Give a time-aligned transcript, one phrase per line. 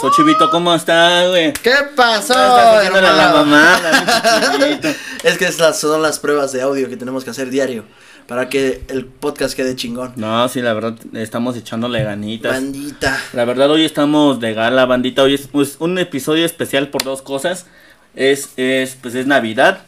[0.00, 0.50] pasó, Chivito?
[0.50, 1.52] ¿Cómo está, güey?
[1.52, 4.88] ¿Qué pasó, Estás a la Chivito.
[5.24, 7.84] Es que estas son las pruebas de audio que tenemos que hacer diario
[8.26, 10.14] para que el podcast quede chingón.
[10.16, 12.52] No, sí, la verdad, estamos echándole ganitas.
[12.52, 13.20] Bandita.
[13.34, 15.22] La verdad, hoy estamos de gala, bandita.
[15.22, 17.66] Hoy es pues, un episodio especial por dos cosas.
[18.14, 19.82] Es, es, pues, es Navidad.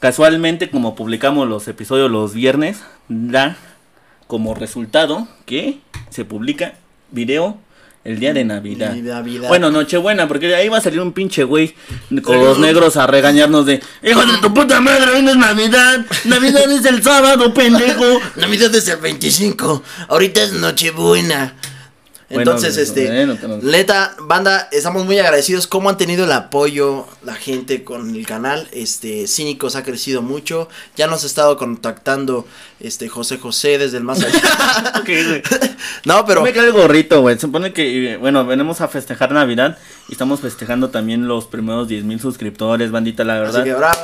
[0.00, 3.56] Casualmente, como publicamos los episodios los viernes, da
[4.26, 6.74] como resultado que se publica
[7.10, 7.58] video
[8.06, 8.94] el día de Navidad.
[9.48, 11.74] Bueno, Nochebuena, porque ahí va a salir un pinche güey
[12.22, 16.06] con los negros a regañarnos de Hijo de tu puta madre, hoy no es Navidad.
[16.24, 18.04] Navidad es el sábado, pendejo.
[18.36, 19.82] Navidad es el 25.
[20.08, 21.54] Ahorita es Nochebuena.
[22.28, 27.84] Entonces, este, bueno, neta, banda, estamos muy agradecidos cómo han tenido el apoyo la gente
[27.84, 28.66] con el canal.
[28.72, 30.68] Este, Cínicos ha crecido mucho.
[30.96, 32.44] Ya nos ha estado contactando
[32.80, 34.32] este José José desde el más allá.
[36.04, 37.36] No, pero Me cae el gorrito, güey.
[37.36, 41.88] Se supone que, eh, bueno, venimos a festejar Navidad y estamos festejando también los primeros
[41.88, 43.60] 10 mil suscriptores, bandita, la verdad.
[43.60, 43.94] así que bravo.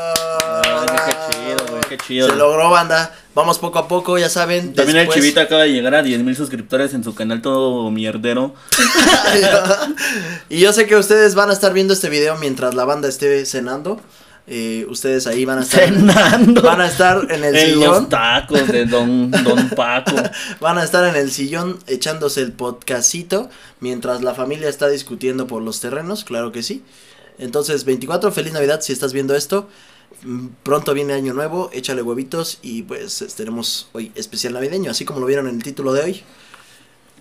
[0.64, 2.28] Ay, qué chido, güey, qué chido.
[2.28, 3.14] Se logró, banda.
[3.34, 4.74] Vamos poco a poco, ya saben.
[4.74, 7.90] También después- el Chivito acaba de llegar a 10 mil suscriptores en su canal todo
[7.90, 8.54] mierdero.
[10.50, 13.44] y yo sé que ustedes van a estar viendo este video mientras la banda esté
[13.46, 14.00] cenando.
[14.48, 15.84] Eh, ustedes ahí van a estar.
[15.84, 16.62] Cenando.
[16.62, 17.90] Van a estar en el en sillón.
[17.90, 20.16] los tacos de Don, don Paco.
[20.60, 25.62] Van a estar en el sillón echándose el podcastito mientras la familia está discutiendo por
[25.62, 26.82] los terrenos, claro que sí.
[27.38, 29.68] Entonces, 24, feliz Navidad si estás viendo esto.
[30.62, 35.20] Pronto viene Año Nuevo, échale huevitos y pues es- tenemos hoy especial navideño, así como
[35.20, 36.22] lo vieron en el título de hoy.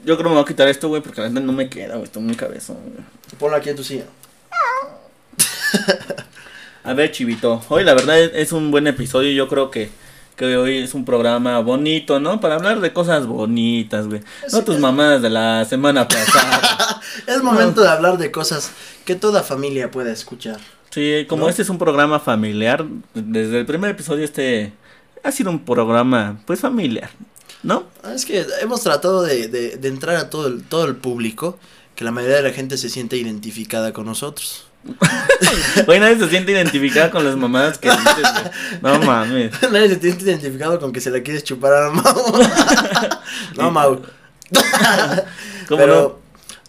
[0.03, 1.93] Yo creo que me voy a quitar esto, güey, porque la neta no me queda,
[1.93, 2.05] güey.
[2.05, 3.03] Estoy muy cabezón, güey.
[3.39, 4.05] Ponlo aquí en tu silla.
[6.83, 9.31] A ver, Chivito, hoy la verdad es, un buen episodio.
[9.31, 9.91] Yo creo que,
[10.35, 12.41] que hoy es un programa bonito, ¿no?
[12.41, 14.21] Para hablar de cosas bonitas, güey.
[14.51, 16.99] No tus mamadas de la semana pasada.
[17.27, 18.71] Es momento de hablar de cosas
[19.05, 20.59] que toda familia pueda escuchar.
[20.91, 21.49] Sí, como ¿No?
[21.49, 24.73] este es un programa familiar, desde el primer episodio este
[25.23, 27.09] ha sido un programa, pues, familiar,
[27.63, 27.85] ¿no?
[28.03, 31.57] Ah, Es que hemos tratado de, de- de entrar a todo el, todo el público,
[31.95, 34.65] que la mayoría de la gente se siente identificada con nosotros.
[35.85, 38.27] Güey, nadie se siente identificada con las mamadas que dices.
[38.81, 39.51] No mames.
[39.71, 42.39] Nadie se siente identificado con que se la quieres chupar a Mau.
[43.57, 44.01] no, Mau.
[45.67, 46.19] ¿Cómo Pero,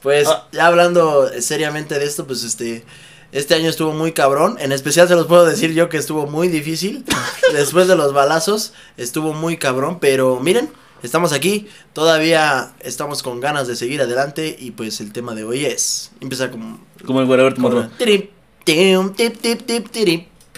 [0.03, 0.47] pues, Ah.
[0.53, 2.85] ya hablando seriamente de esto, pues este.
[3.33, 4.57] Este año estuvo muy cabrón.
[4.61, 7.05] En especial se los puedo decir yo que estuvo muy difícil.
[7.53, 9.99] Después de los balazos, estuvo muy cabrón.
[10.01, 10.71] Pero miren,
[11.03, 11.67] estamos aquí.
[11.95, 14.55] Todavía estamos con ganas de seguir adelante.
[14.59, 16.13] Y pues el tema de hoy es.
[16.21, 16.79] Empieza como.
[16.99, 17.07] no?
[17.07, 17.27] Como el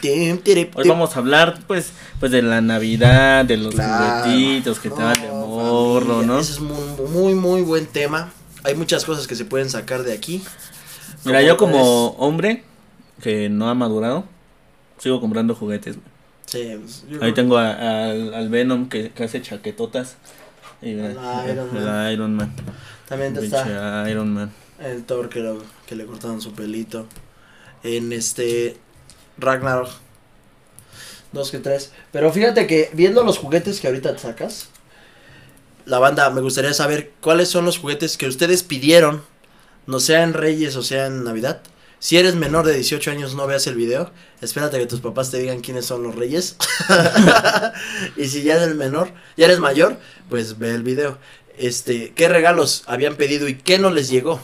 [0.04, 4.24] tim, tirip, Hoy vamos a hablar, pues, pues de la Navidad, de los Claro.
[4.24, 6.38] juguetitos que te dan de No, morro, familia, ¿no?
[6.40, 8.30] Ese es muy, muy, muy buen tema.
[8.64, 10.42] Hay muchas cosas que se pueden sacar de aquí.
[11.24, 12.62] Mira, yo como hombre
[13.22, 14.24] que no ha madurado,
[14.98, 16.08] sigo comprando juguetes, güey.
[16.46, 20.16] Sí, pues, yo Ahí tengo a- al, al Venom que, que hace chaquetotas.
[20.82, 21.16] Y, El el,
[21.50, 22.12] Iron Man.
[22.12, 22.52] Iron Man.
[23.08, 24.52] También está Iron Man.
[24.80, 27.06] el Thor que, lo- que le cortaron su pelito.
[27.82, 28.76] En este
[29.38, 29.90] Ragnarok.
[31.32, 31.92] Dos que tres.
[32.12, 34.68] Pero fíjate que viendo los juguetes que ahorita te sacas,
[35.86, 39.22] la banda, me gustaría saber cuáles son los juguetes que ustedes pidieron,
[39.86, 41.62] no sea en Reyes o sea en Navidad.
[41.98, 44.10] Si eres menor de 18 años, no veas el video.
[44.42, 46.56] Espérate que tus papás te digan quiénes son los reyes.
[48.16, 49.96] y si ya eres menor, ya eres mayor,
[50.28, 51.16] pues ve el video.
[51.56, 54.38] Este, ¿qué regalos habían pedido y qué no les llegó?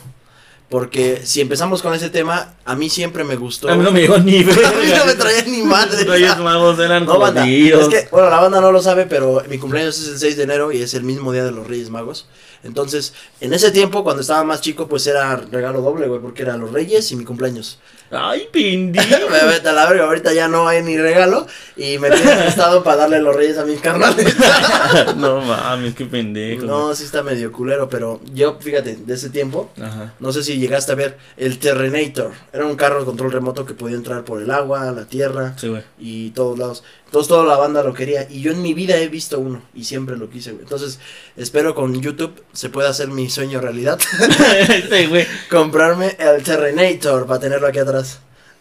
[0.70, 3.68] Porque si empezamos con ese tema, a mí siempre me gustó.
[3.68, 6.04] A mí no me llegó ni A mí no me traía ni madre.
[6.04, 9.58] Reyes Magos eran No, banda, es que, bueno, la banda no lo sabe, pero mi
[9.58, 12.28] cumpleaños es el 6 de enero y es el mismo día de los Reyes Magos.
[12.62, 16.56] Entonces, en ese tiempo, cuando estaba más chico, pues era regalo doble, güey, porque era
[16.56, 17.78] los Reyes y mi cumpleaños.
[18.10, 19.28] Ay, pendejo.
[19.30, 21.46] Me vete a la verga, ahorita ya no hay ni regalo
[21.76, 24.34] y me piden estado para darle los Reyes a mis carnales.
[25.16, 26.66] no mames, qué pendejo.
[26.66, 30.12] no, sí está medio culero, pero yo, fíjate, de ese tiempo, Ajá.
[30.18, 32.32] no sé si llegaste a ver el Terrenator.
[32.52, 35.72] Era un carro de control remoto que podía entrar por el agua, la tierra Sí,
[35.98, 36.82] y todos lados.
[37.06, 39.82] Entonces toda la banda lo quería y yo en mi vida he visto uno y
[39.82, 40.62] siempre lo quise, güey.
[40.62, 41.00] Entonces
[41.36, 43.98] espero con YouTube se pueda hacer mi sueño realidad.
[45.08, 45.26] Güey.
[45.50, 47.99] Comprarme el Terrenator para tenerlo aquí atrás.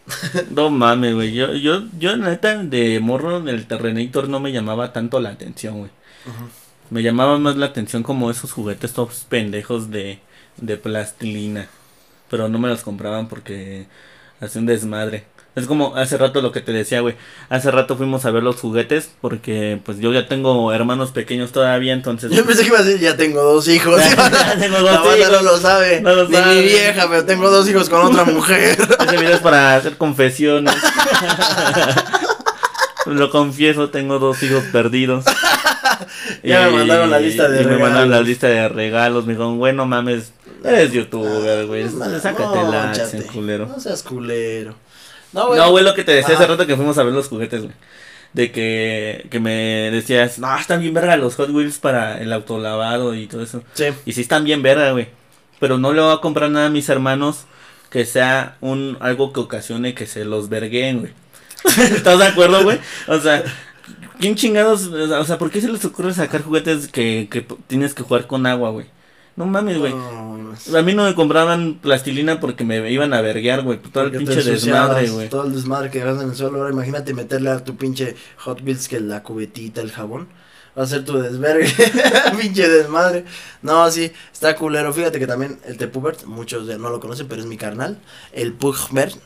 [0.50, 1.32] No mames, güey.
[1.32, 5.90] Yo, yo, yo, neta, de morro del Terrenator no me llamaba tanto la atención, güey.
[6.90, 10.20] Me llamaba más la atención como esos juguetes todos pendejos de,
[10.56, 11.68] de plastilina.
[12.28, 13.86] Pero no me los compraban porque
[14.40, 15.26] hacían desmadre.
[15.56, 17.16] Es como hace rato lo que te decía, güey.
[17.48, 21.92] Hace rato fuimos a ver los juguetes porque pues yo ya tengo hermanos pequeños todavía,
[21.92, 22.30] entonces...
[22.30, 24.00] Yo pensé que iba a decir, ya tengo dos hijos.
[24.00, 25.32] Ya tengo dos La hijos.
[25.32, 26.00] no lo sabe.
[26.00, 26.54] No lo Ni sabe.
[26.54, 28.78] mi vieja, pero tengo dos hijos con otra mujer.
[29.06, 30.74] Ese video es para hacer confesiones.
[33.06, 35.24] Lo confieso, tengo dos hijos perdidos.
[36.42, 38.28] Ya me mandaron la lista de y Me mandaron la regalos.
[38.28, 39.24] lista de regalos.
[39.26, 40.32] Me dijeron, bueno, mames,
[40.62, 41.84] eres youtuber, güey.
[41.84, 43.22] No, Sácate la móchate.
[43.32, 43.66] culero.
[43.66, 44.74] No seas culero.
[45.32, 45.60] No, güey.
[45.60, 47.74] No, güey, lo que te decía hace rato que fuimos a ver los juguetes, güey.
[48.32, 53.14] De que, que me decías, no, están bien verga los Hot Wheels para el autolavado
[53.14, 53.62] y todo eso.
[53.74, 53.86] Sí.
[54.04, 55.08] Y sí están bien verga, güey.
[55.58, 57.44] Pero no le voy a comprar nada a mis hermanos
[57.90, 61.12] que sea un algo que ocasione que se los verguen, güey.
[61.78, 62.78] ¿Estás de acuerdo, güey?
[63.08, 63.42] O sea,
[64.20, 64.86] ¿quién chingados?
[64.86, 68.46] O sea, ¿por qué se les ocurre sacar juguetes que, que tienes que jugar con
[68.46, 68.86] agua, güey?
[69.40, 69.94] No mames, güey.
[69.94, 70.54] No.
[70.76, 73.78] A mí no me compraban plastilina porque me iban a verguear, güey.
[73.78, 75.30] Todo el Porque pinche desmadre, güey.
[75.30, 76.58] Todo el desmadre que dejas en el suelo.
[76.58, 80.28] Ahora imagínate meterle a tu pinche Hot Wheels que la cubetita, el jabón.
[80.78, 81.72] Va a ser tu desvergue.
[82.38, 83.24] pinche desmadre.
[83.62, 84.92] No, sí, está culero.
[84.92, 87.98] Fíjate que también el Tepubert, muchos no lo conocen, pero es mi carnal.
[88.34, 89.16] El Pugbert.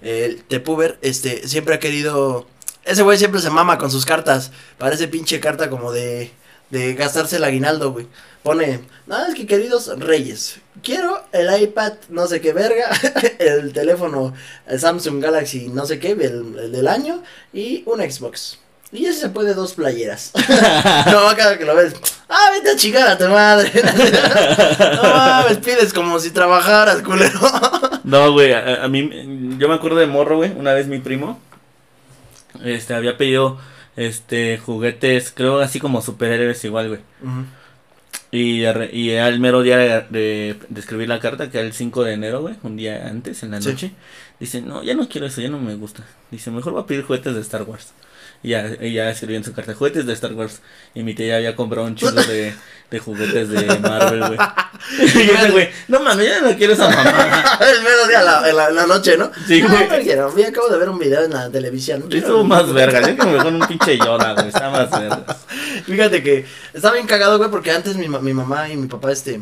[0.00, 2.46] El Tepubert, este, siempre ha querido.
[2.86, 4.50] Ese güey siempre se mama con sus cartas.
[4.78, 6.32] Parece pinche carta como de.
[6.70, 8.06] De gastarse el aguinaldo, güey.
[8.42, 12.86] Pone, nada, es que queridos reyes, quiero el iPad, no sé qué verga,
[13.38, 14.34] el teléfono,
[14.66, 17.22] el Samsung Galaxy, no sé qué, el, el del año,
[17.52, 18.58] y un Xbox.
[18.90, 20.32] Y ese se puede dos playeras.
[21.06, 21.94] no, cada que lo ves,
[22.28, 23.70] ah, vete a chingar a tu madre.
[24.96, 27.38] no mames, pides como si trabajaras, culero.
[28.02, 31.40] No, güey, a, a mí, yo me acuerdo de morro, güey, una vez mi primo,
[32.64, 33.58] este, había pedido,
[33.96, 37.00] este, juguetes, creo así como superhéroes igual, güey.
[37.22, 37.46] Arre-
[38.32, 38.64] y
[39.14, 42.40] al mero día de, de- de escribir la carta, que era el 5 de enero,
[42.40, 43.68] güey, un día antes, en la Sí.
[43.68, 43.90] noche,
[44.40, 46.04] dice, no, ya no quiero eso, ya no me gusta.
[46.30, 47.92] Dice, mejor voy a pedir juguetes de Star Wars.
[48.42, 50.60] Y ya, ya escribió en su carta, juguetes de Star Wars.
[50.94, 52.52] Y mi tía ya había comprado un chingo de,
[52.90, 54.38] de juguetes de Marvel, güey.
[55.14, 57.58] y yo, güey, no mames, ya no quiero esa mamada.
[57.76, 59.30] el mero día, la, la, noche, ¿no?
[59.46, 59.88] Sí, güey.
[59.88, 62.04] no quiero, acabo de ver un video en la televisión.
[62.10, 65.24] Estuvo más verga, yo que me con un pinche Yoda, güey, está más verga.
[65.86, 69.38] Fíjate que está bien cagado, güey, porque antes mi, mi mamá y mi papá, este,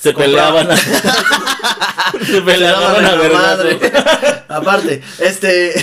[0.00, 0.70] Se peleaban.
[0.70, 0.76] a-
[2.26, 3.78] se peleaban a verga, madre.
[4.48, 5.74] Aparte, este,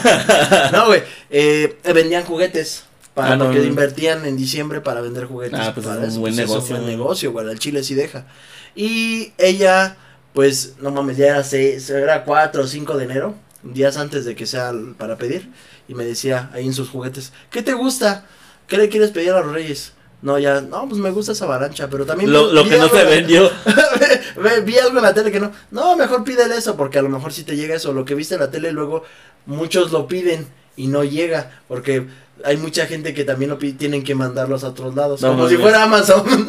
[0.72, 2.84] no, güey, eh, vendían juguetes.
[3.14, 3.64] Para, Ah, no, porque no.
[3.64, 5.58] invertían en diciembre para vender juguetes.
[5.58, 6.96] Ah, pues para es un buen Es un negocio, buen güey.
[6.96, 7.48] negocio, güey.
[7.48, 8.26] Al chile sí deja.
[8.74, 9.96] Y ella,
[10.34, 14.36] pues, no mames, ya era seis, era 4 o 5 de enero, días antes de
[14.36, 15.50] que sea el- para pedir.
[15.88, 18.26] Y me decía ahí en sus juguetes, ¿qué te gusta?
[18.66, 19.92] ¿Qué le quieres pedir a los reyes?
[20.22, 22.32] No, ya, no, pues me gusta esa avalancha, pero también...
[22.32, 23.50] Lo, vi- lo vi que no la- vendió.
[24.42, 25.52] Ve- Vi algo en la tele que no.
[25.70, 27.92] No, mejor pídele eso, porque a lo mejor si te llega eso.
[27.92, 29.04] Lo que viste en la tele, luego
[29.46, 30.46] muchos lo piden
[30.76, 32.06] y no llega, porque
[32.44, 35.22] hay mucha gente que también lo pide, tienen que mandarlos a otros lados.
[35.22, 36.24] No como si fuera Amazon.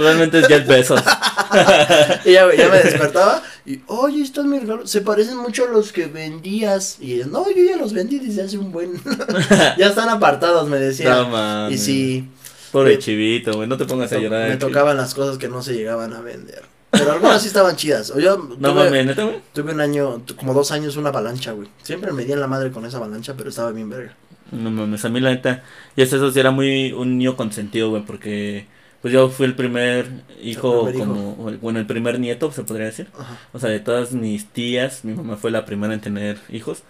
[0.00, 1.00] Realmente es Jeff Bezos.
[2.24, 4.90] y ya, ya me despertaba y, oye, están mis regalos.
[4.90, 6.98] Se parecen mucho a los que vendías.
[7.00, 9.00] Y no, yo ya los vendí desde hace un buen.
[9.78, 11.14] ya están apartados, me decía.
[11.14, 12.28] No y sí,
[12.72, 13.68] Pobre Eh, chivito, güey.
[13.68, 14.48] No te pongas a llorar.
[14.48, 14.68] me chico.
[14.68, 16.62] tocaban las cosas que no se llegaban a vender.
[16.90, 18.10] Pero algunas sí estaban chidas.
[18.10, 19.40] O yo No tuve- mames, neta, güey.
[19.52, 21.68] Tuve un año, como dos años, una avalancha, güey.
[21.82, 24.14] Siempre me di en la madre con esa avalancha, pero estaba bien verga.
[24.50, 25.62] No mames, a mí la neta.
[25.96, 28.02] Y eso sí era muy un niño consentido, güey.
[28.04, 28.66] Porque
[29.02, 30.06] pues yo fui el primer
[30.42, 31.04] hijo, primer hijo.
[31.06, 31.34] como.
[31.60, 33.08] Bueno, el primer nieto, se podría decir.
[33.18, 33.38] Ajá.
[33.52, 36.82] O sea, de todas mis tías, mi mamá fue la primera en tener hijos.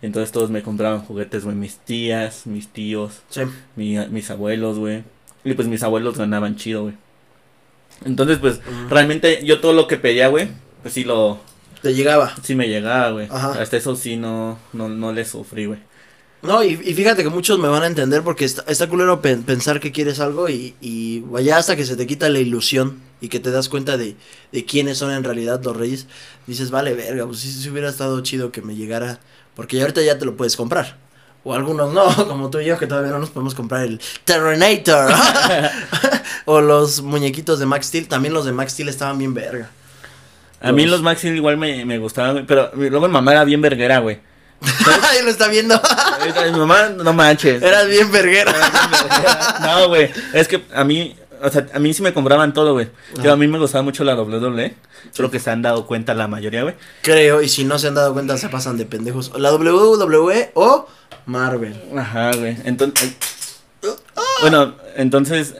[0.00, 1.56] Entonces todos me compraban juguetes, güey.
[1.56, 3.40] Mis tías, mis tíos, Sí.
[3.76, 5.02] mi- mis abuelos, güey.
[5.44, 6.94] Y pues mis abuelos ganaban chido, güey.
[8.04, 10.48] Entonces, pues, realmente yo todo lo que pedía, güey,
[10.82, 11.40] pues sí lo,
[11.82, 12.32] Te llegaba.
[12.42, 13.26] sí me llegaba, güey.
[13.30, 13.60] Ajá.
[13.60, 15.80] Hasta eso sí no, no, no le sufrí, güey.
[16.42, 19.42] No, y, y fíjate que muchos me van a entender porque está, está culero pen-
[19.42, 23.28] pensar que quieres algo y, y vaya hasta que se te quita la ilusión y
[23.28, 24.14] que te das cuenta de,
[24.52, 26.06] de quiénes son en realidad los reyes.
[26.46, 29.18] Dices, vale, verga, pues sí hubiera estado chido que me llegara.
[29.56, 30.96] Porque ya ahorita ya te lo puedes comprar.
[31.42, 35.12] O algunos no, como tú y yo que todavía no nos podemos comprar el Terrenator.
[36.44, 38.06] o los muñequitos de Max Steel.
[38.06, 39.70] También los de Max Steel estaban bien verga.
[40.60, 42.46] A mí Los- los Maxi igual me, me gustaban.
[42.46, 44.20] Pero luego mi mamá era bien verguera, güey.
[45.10, 45.80] Ahí lo está viendo.
[46.52, 47.62] mi mamá, no manches.
[47.62, 48.52] Eras bien verguera.
[49.62, 50.10] No, güey.
[50.32, 52.88] Es que a mí, o sea, a mí sí me compraban todo, güey.
[53.22, 54.74] Yo a mí me gustaba mucho la WWE.
[55.14, 56.74] Creo que se han dado cuenta la mayoría, güey.
[57.02, 59.32] Creo, y si no se han dado cuenta, se pasan de pendejos.
[59.38, 60.86] La WWE o
[61.26, 61.80] Marvel.
[61.96, 62.56] Ajá, güey.
[62.64, 63.14] Entonces,
[64.40, 65.54] bueno, entonces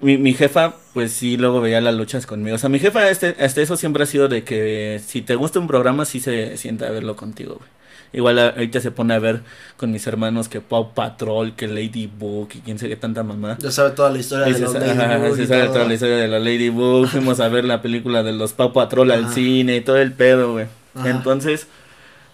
[0.00, 2.56] mi, mi jefa, pues sí, luego veía las luchas conmigo.
[2.56, 5.60] O sea, mi jefa, este, hasta eso siempre ha sido de que si te gusta
[5.60, 7.70] un programa, sí se sienta a verlo contigo, güey.
[8.12, 9.40] Igual a- ahorita se pone a ver
[9.76, 13.56] con mis hermanos que Pau Patrol, que Ladybug y quién sé qué tanta mamá.
[13.60, 14.78] Ya sabe toda la historia Y de ajá,
[15.18, 15.72] Ladybug se sabe todo.
[15.74, 17.06] toda la historia de la Ladybug.
[17.08, 20.52] Fuimos a ver la película de los Pau Patrol al cine y todo el pedo,
[20.52, 20.66] güey.
[21.04, 21.66] Entonces,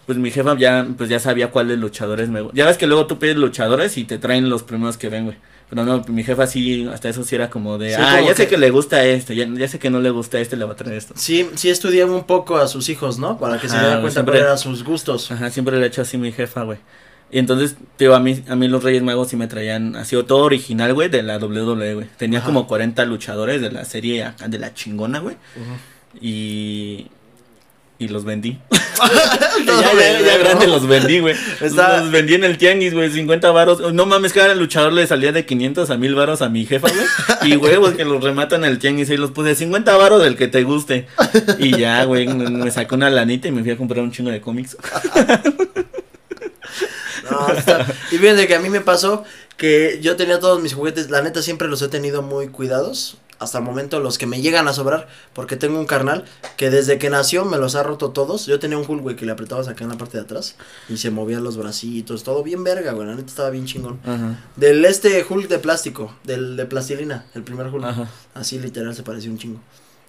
[0.07, 3.19] pues mi jefa ya, pues ya sabía cuáles luchadores me Ya ves que luego tú
[3.19, 5.37] pides luchadores y te traen los primeros que ven, güey.
[5.71, 8.35] Pero no, mi jefa sí, hasta eso sí era como de, Sí, ah, como ya
[8.35, 10.73] sé que- le gusta este, ya, ya sé que no le gusta este, le va
[10.73, 11.13] a traer esto.
[11.17, 13.39] Sí, sí estudiaba un poco a sus hijos, ¿no?
[13.39, 15.31] Para que se Ajá, güey, cuenta siempre- eran sus gustos.
[15.31, 16.79] Ajá, siempre le he hecho así mi jefa, güey.
[17.31, 20.39] Y entonces, tío, a mí, a mí los Reyes Magos sí me traían así todo
[20.45, 22.07] original, güey, de la WWE, güey.
[22.17, 22.47] Tenía Ajá.
[22.47, 25.37] como 40 luchadores de la serie de la chingona, güey.
[26.21, 27.09] Y.
[28.01, 28.59] Y los vendí.
[29.65, 30.45] No, ya, ya, güey, ya no.
[30.45, 31.35] grande los vendí, güey.
[31.61, 33.93] Está- Los vendí en el tianguis, güey, 50 varos.
[33.93, 37.51] No mames, cada luchador le salía de 500 a 1000 varos a mi jefa, güey.
[37.53, 40.47] Y huevos que los rematan en el tianguis y los puse 50 varos del que
[40.47, 41.07] te guste.
[41.59, 44.31] Y ya, güey, me me sacó una lanita y me fui a comprar un chingo
[44.31, 44.77] de cómics.
[47.31, 49.25] No, está- Y fíjense que a mí me pasó
[49.57, 53.19] que yo tenía todos mis juguetes, la neta siempre los he tenido muy cuidados.
[53.39, 56.25] Hasta el momento los que me llegan a sobrar, porque tengo un carnal
[56.57, 58.47] que desde que nació me los ha roto todos.
[58.47, 60.57] Yo tenía un Hulk, güey, que le apretabas acá en la parte de atrás
[60.89, 64.01] y se movían los bracitos, todo bien verga, güey, la neta estaba bien chingón.
[64.05, 64.45] Ajá.
[64.57, 67.85] Del este Hulk de plástico, del de plastilina, el primer Hulk.
[67.85, 68.11] Ajá.
[68.35, 69.61] Así literal se parecía un chingo.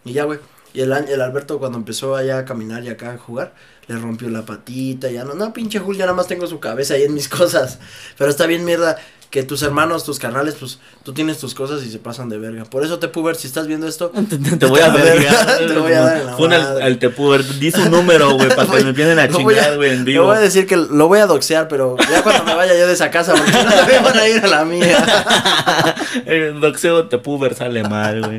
[0.05, 0.39] Y ya, güey.
[0.73, 3.53] Y el, el Alberto cuando empezó allá a caminar y acá a jugar,
[3.87, 6.93] le rompió la patita, ya no, no, pinche Hulk, ya nada más tengo su cabeza
[6.93, 7.79] ahí en mis cosas.
[8.17, 8.97] Pero está bien mierda
[9.29, 12.65] que tus hermanos, tus carnales, pues tú tienes tus cosas y se pasan de verga.
[12.65, 15.03] Por eso te puber, si estás viendo esto, Te, te- te voy a A ver,
[15.03, 15.57] verguear.
[15.59, 17.43] te voy a dar un al, al Tepuber.
[17.59, 20.25] Di su número, güey, para que me empiecen a chingar, güey, en vivo.
[20.25, 22.93] voy a decir que lo voy a doxear, pero ya cuando me vaya yo de
[22.93, 25.95] esa casa, porque no también van a ir a la mía.
[26.25, 28.37] El doxeo Tepuber sale mal, güey.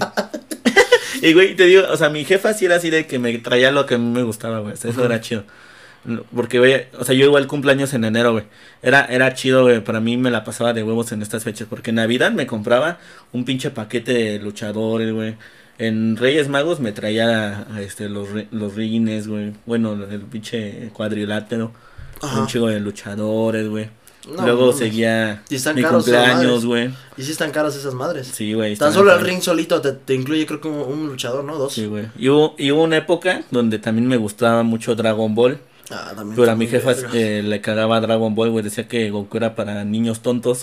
[1.22, 3.70] Y, güey, te digo, o sea, mi jefa sí era así de que me traía
[3.70, 4.74] lo que a mí me gustaba, güey.
[4.74, 5.02] Eso Ujú.
[5.04, 5.44] era chido.
[6.34, 8.44] Porque, güey, o sea, yo igual cumpleaños en enero, güey.
[8.82, 9.84] Era, era chido, güey.
[9.84, 11.66] Para mí me la pasaba de huevos en estas fechas.
[11.68, 12.98] Porque en Navidad me compraba
[13.32, 15.36] un pinche paquete de luchadores, güey.
[15.78, 19.52] En Reyes Magos me traía este, los, los rines, güey.
[19.66, 21.72] Bueno, el pinche cuadrilátero.
[22.22, 22.40] Ajá.
[22.40, 23.88] Un chico de luchadores, güey.
[24.28, 26.90] No, Luego seguía Y están mi caros cumpleaños, güey.
[27.16, 28.26] Y sí están caras esas madres.
[28.26, 28.76] Sí, güey.
[28.76, 31.56] Tan solo el ring solito te, te incluye creo que un, un luchador, ¿no?
[31.56, 31.72] Dos.
[31.72, 32.08] Sí, güey.
[32.18, 35.58] Y hubo, y hubo una época donde también me gustaba mucho Dragon Ball.
[35.90, 38.62] Ah, también Pero a mi jefa eh, le cagaba Dragon Ball, güey.
[38.62, 40.62] Decía que Goku era para niños tontos.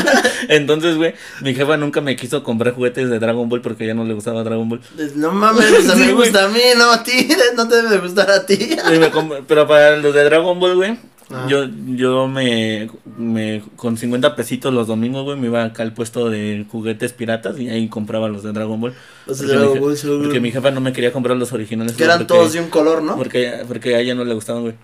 [0.48, 4.04] Entonces, güey, mi jefa nunca me quiso comprar juguetes de Dragon Ball porque ya no
[4.04, 4.80] le gustaba Dragon Ball.
[5.14, 7.88] No mames, o sea, Sí, me gusta a mí, no a ti, no te debe
[7.88, 8.76] de gustar a ti.
[8.90, 9.10] Me
[9.46, 11.46] pero para los de Dragon Ball, güey, Ah.
[11.48, 16.30] yo, yo me, me, con 50 pesitos los domingos, güey, me iba acá al puesto
[16.30, 18.94] de juguetes piratas y ahí compraba los de Dragon Ball.
[19.26, 21.94] Los de Dragon Ball son- Porque mi jefa no me quería comprar los originales.
[21.94, 23.16] Que eran porque- todos de un color, ¿no?
[23.16, 24.74] Porque, porque a ella no le gustaban, güey.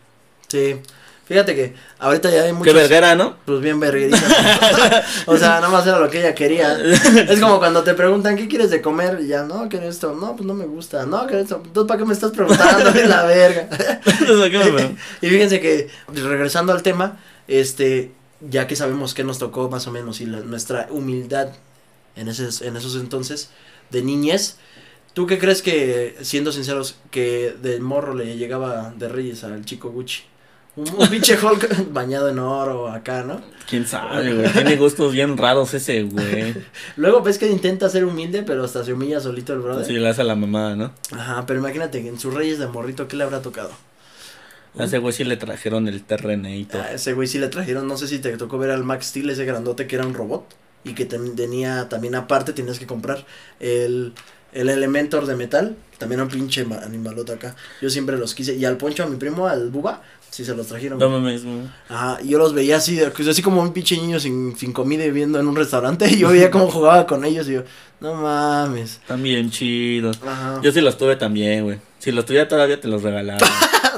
[0.49, 0.75] Sí.
[1.33, 2.75] Fíjate que ahorita ya hay Qué muchos.
[2.75, 3.37] verguera, ¿no?
[3.47, 4.23] Pues bien vergueritas.
[5.27, 6.77] o sea, nada más era lo que ella quería.
[6.79, 9.19] Es como cuando te preguntan, ¿qué quieres de comer?
[9.23, 10.15] Y ya, no, que esto.
[10.15, 11.07] No, pues no me gusta.
[11.07, 11.62] No, que esto.
[11.65, 12.91] Entonces, ¿para qué me estás preguntando?
[13.01, 13.67] Es la verga.
[13.71, 14.95] ¿qué
[15.27, 18.12] y fíjense que, regresando al tema, este,
[18.43, 21.49] ya que sabemos qué nos tocó más o menos y la- nuestra humildad
[22.15, 23.49] en, ese, en esos entonces
[23.89, 24.57] de niñez,
[25.15, 29.91] ¿tú qué crees que, siendo sinceros, que del morro le llegaba de Reyes al chico
[29.91, 30.25] Gucci?
[30.75, 33.41] Un, un pinche Hulk bañado en oro acá, ¿no?
[33.69, 34.50] ¿Quién sabe, güey?
[34.52, 36.55] Tiene gustos bien raros ese, güey.
[36.97, 39.85] Luego ves que intenta ser humilde, pero hasta se humilla solito el brother.
[39.85, 40.93] Sí, le hace a la mamá, ¿no?
[41.12, 43.71] Ajá, pero imagínate que en sus Reyes de morrito, ¿qué le habrá tocado?
[44.79, 46.81] A ese güey sí le trajeron el terrenito.
[46.81, 49.29] A ese güey sí le trajeron, no sé si te tocó ver al Max Steel,
[49.29, 50.45] ese grandote que era un robot.
[50.85, 53.25] Y que ten- tenía también aparte, tenías que comprar
[53.61, 54.14] el,
[54.52, 55.76] el Elementor de metal.
[55.99, 57.55] También un pinche ma- animalote acá.
[57.83, 58.55] Yo siempre los quise.
[58.55, 60.02] Y al Poncho, a mi primo, al Buba,
[60.33, 60.99] sí se los trajeron.
[60.99, 61.43] No mames.
[61.89, 65.05] Ajá, y yo los veía así, pues, así como un pinche niño sin, sin comida
[65.05, 66.09] y viviendo en un restaurante.
[66.11, 67.62] Y yo veía cómo jugaba con ellos y yo,
[68.01, 68.93] no mames.
[68.95, 70.19] Están bien chidos.
[70.27, 70.61] Ajá.
[70.62, 71.79] Yo sí los tuve también, güey.
[72.03, 73.39] Si los tuviera todavía te los regalaba.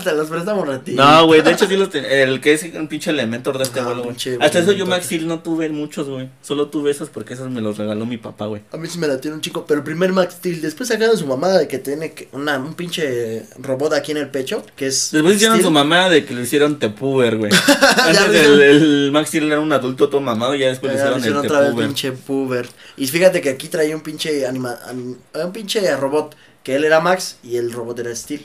[0.03, 0.93] Te los prestamos a ti.
[0.95, 3.81] no, güey, de hecho sí los te- El que es un pinche elementor de este
[3.81, 4.17] vuelo, güey.
[4.17, 4.89] Hasta eso yo Elementor.
[4.89, 6.29] Max Steel no tuve muchos, güey.
[6.43, 8.63] Solo tuve esos porque esos me los regaló mi papá, güey.
[8.73, 11.17] A mí sí me la tiene un chico, pero el primer Max Steel, después sacaron
[11.17, 14.89] su mamada de que tiene que una, un pinche robot aquí en el pecho, que
[14.89, 15.11] es...
[15.13, 15.67] Después hicieron Steel.
[15.69, 17.53] su mamá de que le hicieron Tepuber, güey.
[17.99, 21.05] Antes el, el Max Steel era un adulto todo mamado y ya después le Ya,
[21.05, 22.69] hicieron, le hicieron el otra vez pinche puber.
[22.97, 26.99] Y fíjate que aquí traía un pinche anima, anim- un pinche robot, que él era
[27.00, 28.44] Max y el robot era Steel.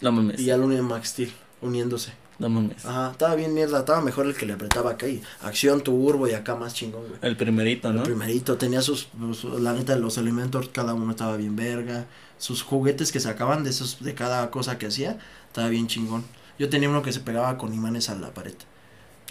[0.00, 0.40] No mames.
[0.40, 2.12] Y ya lo unían Max Steel, uniéndose.
[2.38, 2.86] No mames.
[2.86, 6.32] Ajá, estaba bien mierda, estaba mejor el que le apretaba acá y acción turbo y
[6.34, 7.18] acá más chingón, güey.
[7.22, 7.98] El primerito, ¿no?
[8.02, 12.06] El primerito tenía sus, sus- la neta, los elementos, cada uno estaba bien verga.
[12.38, 16.24] Sus juguetes que sacaban de esos, de cada cosa que hacía, estaba bien chingón.
[16.60, 18.54] Yo tenía uno que se pegaba con imanes a la pared.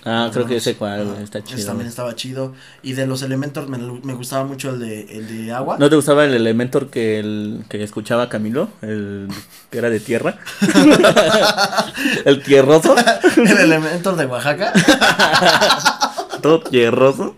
[0.06, 1.16] Ah, creo que ese cual, güey.
[1.16, 1.66] ajá, Está ese chido.
[1.66, 1.90] también güey.
[1.90, 2.54] estaba chido.
[2.82, 5.78] Y de los elementos me, me gustaba mucho el de, el de agua.
[5.80, 8.70] ¿No te gustaba el Elementor que el que escuchaba Camilo?
[8.82, 9.28] El
[9.70, 10.38] que era de tierra.
[12.26, 12.96] el tierroso.
[13.36, 14.72] el elementor de Oaxaca.
[16.42, 17.36] Todo tierroso.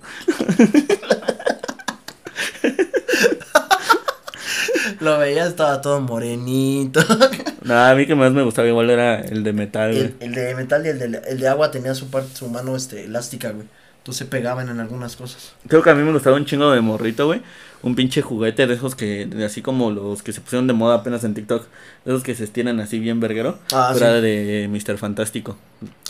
[5.00, 7.02] Lo veía, estaba todo morenito.
[7.70, 10.06] No, a mí que más me gustaba igual era el de metal, güey.
[10.06, 12.76] el, el de metal y el de, el de agua tenía su parte, su mano
[12.76, 13.68] este, elástica, güey.
[14.00, 15.54] Entonces se pegaban en algunas cosas.
[15.68, 17.42] Creo que a mí me gustaba un chingo de morrito, güey.
[17.82, 20.96] Un pinche juguete de esos que, de así como los que se pusieron de moda
[20.96, 21.68] apenas en TikTok.
[22.06, 23.60] De esos que se estiran así bien verguero.
[23.72, 24.22] Ah, Era sí.
[24.22, 24.98] de Mr.
[24.98, 25.58] Fantástico.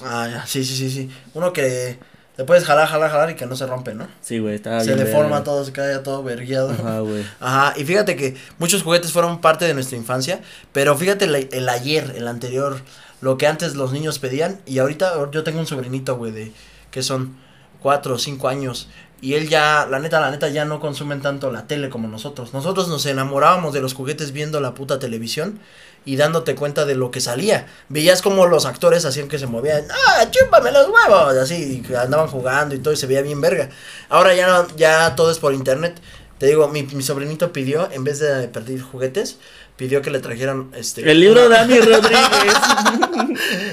[0.03, 1.09] Ah, ya, sí, sí, sí, sí.
[1.33, 1.99] Uno que
[2.39, 4.07] le puedes jalar, jalar, jalar y que no se rompe, ¿no?
[4.21, 5.43] Sí, güey, estaba se bien deforma verga.
[5.43, 6.69] todo, se cae todo vergueado.
[6.69, 7.25] Ajá, güey.
[7.41, 10.39] Ajá, y fíjate que muchos juguetes fueron parte de nuestra infancia,
[10.71, 12.79] pero fíjate el, el ayer, el anterior,
[13.19, 16.53] lo que antes los niños pedían, y ahorita yo tengo un sobrinito, güey, de
[16.91, 17.35] que son
[17.81, 18.87] cuatro o cinco años,
[19.19, 22.53] y él ya, la neta, la neta, ya no consumen tanto la tele como nosotros.
[22.53, 25.59] Nosotros nos enamorábamos de los juguetes viendo la puta televisión
[26.05, 27.67] y dándote cuenta de lo que salía.
[27.89, 32.73] Veías como los actores hacían que se movían, ah, chúpame los huevos, así, andaban jugando
[32.75, 33.69] y todo, y se veía bien verga.
[34.09, 35.99] Ahora ya, no- ya todo es por internet.
[36.37, 39.37] Te digo, mi, mi sobrinito pidió, en vez de pedir juguetes,
[39.75, 41.09] pidió que le trajeran este.
[41.09, 42.55] El libro de Dani Rodríguez.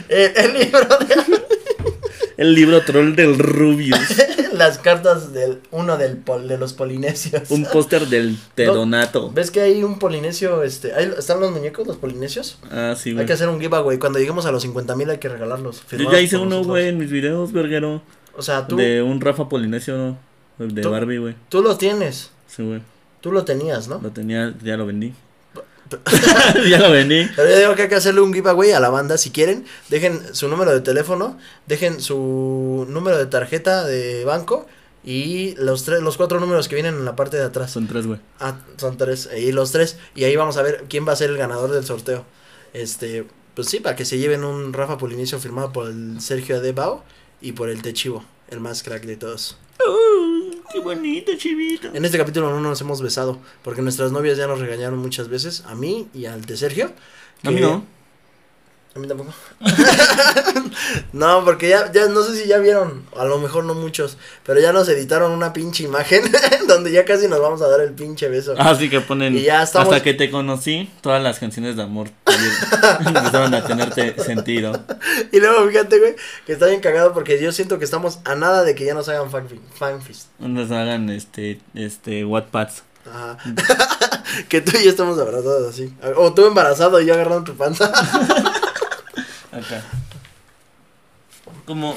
[0.08, 1.45] el, el libro de
[2.36, 3.98] El libro troll del Rubius.
[4.52, 7.50] las cartas del uno del pol, de los polinesios.
[7.50, 9.30] Un póster del Tedonato.
[9.30, 12.58] ¿Ves que hay un polinesio, este, ahí están los muñecos, los polinesios?
[12.70, 13.26] Ah, sí, Hay güey.
[13.26, 15.82] que hacer un giveaway, cuando lleguemos a los 50 mil hay que regalarlos.
[15.90, 18.02] Yo ya hice uno, güey, en mis videos, verguero.
[18.36, 20.18] O sea, tú, De un Rafa Polinesio, ¿no?
[20.58, 21.34] De Tú- Barbie, güey.
[21.48, 22.80] tú lo tienes, Sí, güey.
[23.20, 23.98] tú lo tenías, ¿no?
[24.02, 25.12] Lo tenía, ya lo vendí.
[26.68, 27.28] ya lo vendí.
[27.36, 29.18] Pero yo digo que hay que hacerle un giveaway a la banda.
[29.18, 34.66] Si quieren, dejen su número de teléfono, dejen su número de tarjeta de banco
[35.04, 37.70] y los tres, los cuatro números que vienen en la parte de atrás.
[37.70, 38.18] Son tres, güey.
[38.40, 39.28] Ah, son tres.
[39.36, 39.98] Y los tres.
[40.14, 42.24] Y ahí vamos a ver quién va a ser el ganador del sorteo.
[42.72, 47.04] Este, pues sí, para que se lleven un Rafa Polinicio firmado por el Sergio Adebao
[47.40, 49.56] y por el Techivo, el más crack de todos.
[49.86, 51.88] Uh, qué bonito, chivito.
[51.94, 55.64] En este capítulo no nos hemos besado, porque nuestras novias ya nos regañaron muchas veces,
[55.66, 56.92] a mí y al de Sergio.
[57.42, 57.84] A mí no.
[58.96, 59.30] A mí tampoco.
[61.12, 64.58] no, porque ya, ya, no sé si ya vieron, a lo mejor no muchos, pero
[64.58, 66.22] ya nos editaron una pinche imagen
[66.68, 68.54] donde ya casi nos vamos a dar el pinche beso.
[68.58, 69.36] Así que ponen.
[69.36, 72.08] Y ya estamos- Hasta que te conocí, todas las canciones de amor
[73.06, 74.72] empezaron a tenerte sentido.
[75.30, 78.64] Y luego fíjate, güey, que está bien cagado porque yo siento que estamos a nada
[78.64, 80.28] de que ya nos hagan fanfi- fanfist.
[80.38, 82.82] Nos hagan este, este, Wattpads.
[83.08, 83.38] Ajá.
[84.48, 85.94] que tú y yo estamos abrazados así.
[86.16, 87.92] O tú embarazado y yo agarrando tu panza.
[89.58, 89.82] Acá.
[91.64, 91.96] Como,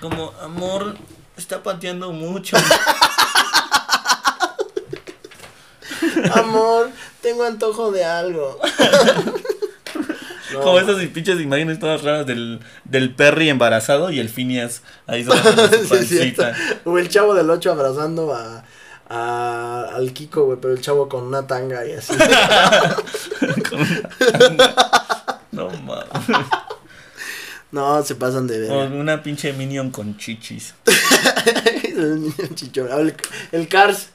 [0.00, 0.96] como amor
[1.36, 2.56] está pateando mucho.
[6.34, 6.90] Amor,
[7.22, 8.58] tengo antojo de algo.
[10.52, 10.60] No.
[10.62, 15.32] Como esas pinches imágenes todas raras del, del Perry embarazado y el Phineas ahí su
[16.06, 16.34] Sí.
[16.84, 18.64] O el chavo del 8 abrazando a,
[19.08, 22.14] a- al Kiko, güey, pero el chavo con una tanga y así.
[25.52, 26.06] No mames.
[27.72, 28.92] No, se pasan de O ver.
[28.92, 30.74] una pinche minion con chichis.
[31.84, 32.88] el chichón.
[32.92, 33.14] El,
[33.52, 34.08] el Cars.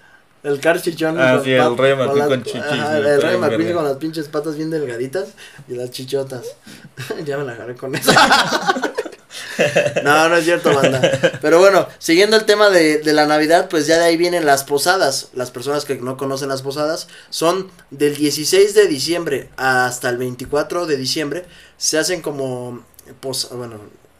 [0.43, 1.19] El Cars chichón.
[1.19, 4.27] Ah, con sí, el Rey las- con chichis, ajá, el Rey McQueen con las pinches
[4.27, 5.29] patas bien delgaditas
[5.67, 6.43] y las chichotas.
[7.25, 8.11] ya me la agarré con eso.
[10.03, 11.01] no, no es cierto, banda.
[11.41, 14.63] Pero bueno, siguiendo el tema de, de la Navidad, pues ya de ahí vienen las
[14.63, 15.29] posadas.
[15.33, 20.87] Las personas que no conocen las posadas son del 16 de diciembre hasta el 24
[20.87, 21.45] de diciembre.
[21.77, 22.83] Se hacen como,
[23.19, 23.75] pos- bueno,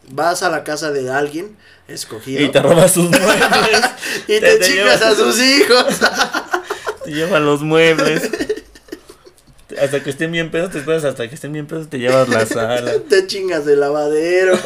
[0.10, 1.56] vas a la casa de alguien
[1.88, 3.82] escogido Y te robas sus muebles.
[4.28, 5.86] y te, te- a sus hijos.
[7.04, 8.30] Te llevan los muebles.
[9.82, 12.46] Hasta que estén bien pedos, te esperas hasta que estén bien pedos, te llevas la
[12.46, 12.92] sala.
[13.10, 14.60] te chingas el lavadero.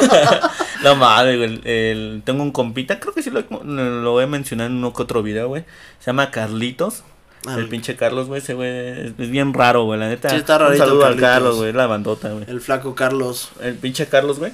[0.84, 1.62] No madre, güey.
[1.64, 4.94] el- el- tengo un compita, creo que sí lo, lo voy a mencionar en uno
[4.94, 5.64] que otro video, güey.
[6.00, 7.04] Se llama Carlitos.
[7.48, 10.30] El pinche Carlos, güey, ese güey es, es bien raro, güey, la neta.
[10.30, 11.16] Sí, está un rarito saludo al.
[11.18, 12.46] Carlos, güey, la bandota, güey.
[12.48, 13.50] El flaco Carlos.
[13.62, 14.52] El pinche Carlos, güey.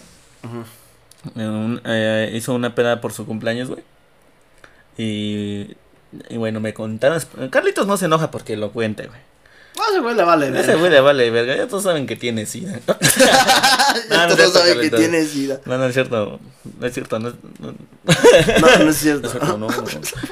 [1.35, 3.83] un- eh, hizo una peda por su cumpleaños, güey.
[4.97, 5.75] Y,
[6.29, 7.21] y bueno, me contaron.
[7.49, 9.19] Carlitos no se enoja porque lo cuente, güey.
[9.89, 10.75] Ese güey le vale, Ese verga.
[10.75, 11.55] güey le vale verga.
[11.57, 12.79] Ya todos saben que tiene sida.
[12.87, 15.59] no, es Todos cierto, saben que tiene sida.
[15.65, 16.39] No, no es cierto.
[16.79, 17.19] No es cierto.
[17.19, 19.27] No, es- no, No, no es cierto.
[19.27, 19.67] es cierto, no.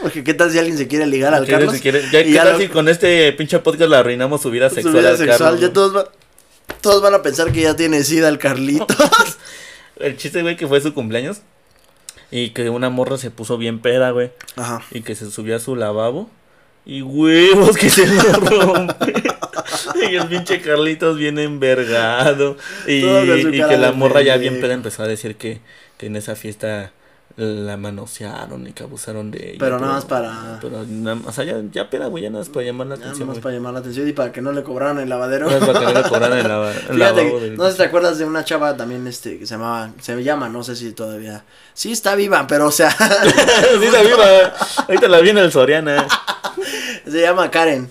[0.01, 1.73] Porque qué tal si alguien se quiere ligar al ¿Qué- Carlos.
[1.73, 4.41] si quiere- ya, y ¿qué ya tal lo- si con este pinche podcast le arruinamos
[4.41, 6.05] su vida su sexual vida al sexual, Carlos, ya todos van,
[6.81, 8.97] todos van a pensar que ya tiene sida el Carlitos.
[9.97, 11.41] El chiste, güey, que fue su cumpleaños.
[12.31, 14.31] Y que una morra se puso bien peda, güey.
[14.55, 14.81] Ajá.
[14.91, 16.29] Y que se subió a su lavabo.
[16.85, 19.13] Y huevos que se lo rompe.
[20.11, 22.57] y el pinche Carlitos bien envergado.
[22.87, 25.61] Y, y que la morra ya bien peda empezó a decir que,
[25.97, 26.91] que en esa fiesta
[27.37, 29.57] la manosearon y que abusaron de ella.
[29.59, 32.49] Pero nada más para- Pero nada, o sea, ya, ya peda, güey, ya nada más
[32.49, 33.19] para llamar la atención.
[33.19, 33.43] nomás güey.
[33.43, 35.45] para llamar la atención y para que no le cobraran el lavadero.
[35.47, 37.65] Nada más para que no le cobraran el, lava- el Fíjate, lavabo que- del- no
[37.67, 40.63] sé si te acuerdas de una chava también este que se llamaba, se llama, no
[40.65, 41.45] sé si todavía.
[41.73, 42.91] Sí está viva, pero o sea,
[43.79, 44.53] sí, está viva.
[44.89, 46.07] Ahorita la vi en el Soriana.
[47.09, 47.89] se llama Karen.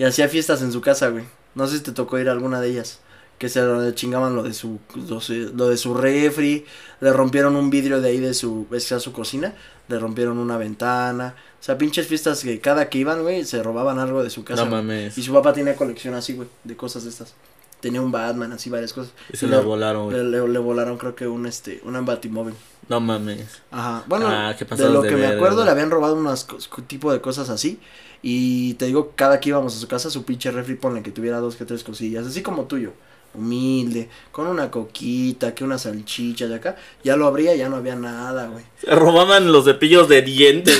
[0.00, 1.24] Y hacía fiestas en su casa, güey.
[1.54, 3.00] No sé si te tocó ir a alguna de ellas.
[3.36, 6.64] Que se lo chingaban lo de su lo, de su refri,
[7.00, 9.54] le rompieron un vidrio de ahí de su, ves que su cocina,
[9.88, 11.34] le rompieron una ventana.
[11.60, 14.64] O sea, pinches fiestas que cada que iban, güey, se robaban algo de su casa.
[14.64, 14.82] No güey.
[14.82, 15.18] mames.
[15.18, 17.34] Y su papá tenía colección así, güey, de cosas de estas.
[17.80, 19.12] Tenía un Batman, así varias cosas.
[19.30, 20.16] Y se Y le- volaron, güey.
[20.16, 22.54] Le, le- le volaron creo que un este, un batimóvil.
[22.88, 23.46] No mames.
[23.70, 24.02] Ajá.
[24.06, 26.46] Bueno, Ah, de lo de que me acuerdo le habían robado unos
[26.86, 27.78] tipo de cosas así.
[28.22, 31.38] Y te digo, cada que íbamos a su casa, su pinche refri ponle que tuviera
[31.38, 32.92] dos que tres cosillas, así como tuyo.
[33.32, 36.74] Humilde, con una coquita, que una salchicha de acá.
[37.04, 38.64] Ya lo abría, ya no había nada, güey.
[38.84, 40.76] Se robaban los cepillos de dientes,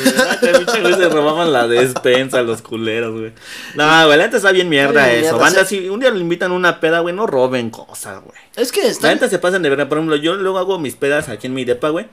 [0.82, 3.32] güey se robaban la despensa, los culeros, güey.
[3.76, 5.38] No, güey, la neta está bien mierda eso.
[5.38, 8.36] Banda, si un día le invitan una peda, güey, no roben cosas, güey.
[8.56, 9.14] Es que La está.
[9.14, 9.88] neta se pasan de verdad.
[9.88, 12.06] Por ejemplo, yo luego hago mis pedas aquí en mi depa, güey.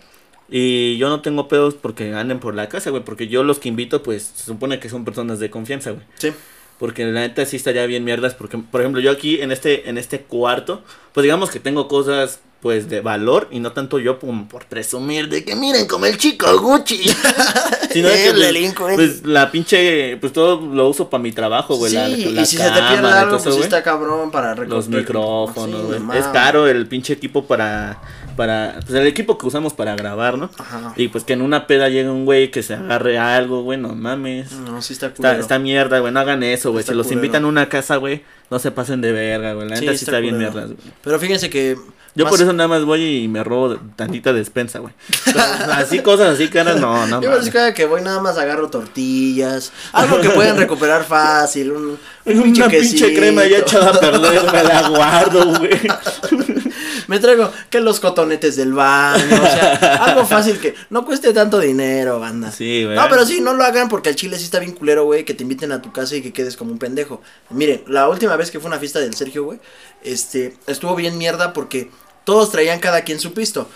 [0.49, 3.03] Y yo no tengo pedos porque anden por la casa, güey.
[3.03, 6.03] Porque yo los que invito, pues, se supone que son personas de confianza, güey.
[6.17, 6.31] Sí.
[6.79, 8.33] Porque la neta sí estaría bien mierdas.
[8.33, 10.83] Porque, por ejemplo, yo aquí en este, en este cuarto,
[11.13, 13.47] pues digamos que tengo cosas, pues, de valor.
[13.51, 17.01] Y no tanto yo por presumir de que miren como el chico Gucci.
[17.91, 18.95] Sino de que, El pues, delincuente.
[18.95, 21.91] pues, la pinche, pues todo lo uso para mi trabajo, güey.
[21.91, 21.97] sí,
[22.31, 24.99] la y si se te pierde algo, pues está cabrón para Los recuperar.
[25.01, 27.99] micrófonos, Sí, es caro el pinche equipo para,
[28.37, 30.49] para, pues el equipo que usamos para grabar, ¿no?
[30.57, 30.93] Ajá.
[30.95, 33.89] Y pues que en una peda llegue un güey que se agarre algo, güey, no
[33.89, 34.53] mames.
[34.53, 35.39] No, sí está culero.
[35.41, 36.85] está mierda, güey, no hagan eso, güey.
[36.85, 37.25] Si los culero.
[37.25, 39.67] invitan a una casa, güey, no se pasen de verga, güey.
[39.67, 40.77] La neta sí está está bien mierda, güey.
[41.03, 41.75] Pero fíjense que.
[42.15, 44.91] Yo más- por eso nada más voy y me robo tantita despensa, güey.
[45.73, 47.21] Así cosas así caras, no, no.
[47.21, 51.85] Yo pues cada que voy nada más agarro tortillas, algo que pueden recuperar fácil, un,
[51.89, 53.07] un pinche Una pinche quesito.
[53.19, 55.69] crema ya echada a perder, me la guardo, güey.
[57.07, 61.59] Me traigo que los cotonetes del baño, o sea, algo fácil que no cueste tanto
[61.59, 62.51] dinero, banda.
[62.51, 62.95] Sí, güey.
[62.95, 65.33] No, pero sí, no lo hagan porque al chile sí está bien culero, güey, que
[65.33, 67.21] te inviten a tu casa y que quedes como un pendejo.
[67.49, 69.59] Miren, la última vez que fue una fiesta del Sergio, güey,
[70.03, 71.91] este, estuvo bien mierda porque
[72.23, 73.69] todos traían cada quien su pisto.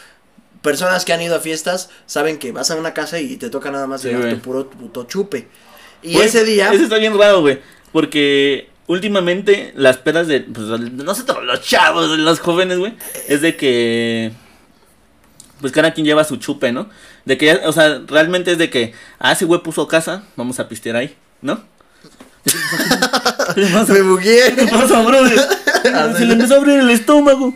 [0.62, 3.71] Personas que han ido a fiestas saben que vas a una casa y te toca
[3.71, 5.47] nada más Sí, llevar tu puro puto chupe.
[6.03, 6.71] Y ese día...
[6.73, 7.60] Eso está bien raro, güey.
[7.91, 10.41] Porque últimamente las pedas de.
[10.41, 12.93] Pues, nosotros, los chavos, los jóvenes, güey.
[13.27, 14.32] Es de que.
[15.60, 16.89] Pues cada quien lleva su chupe, ¿no?
[17.25, 18.93] De que ya, o sea, realmente es de que.
[19.19, 21.63] Ah, ese güey puso casa, vamos a pistear ahí, ¿no?
[23.56, 23.93] ¿Qué pasa?
[23.93, 24.54] Me bugué.
[24.56, 25.39] ¿Qué pasa, brother?
[26.17, 27.54] Se le empezó a abrir el estómago.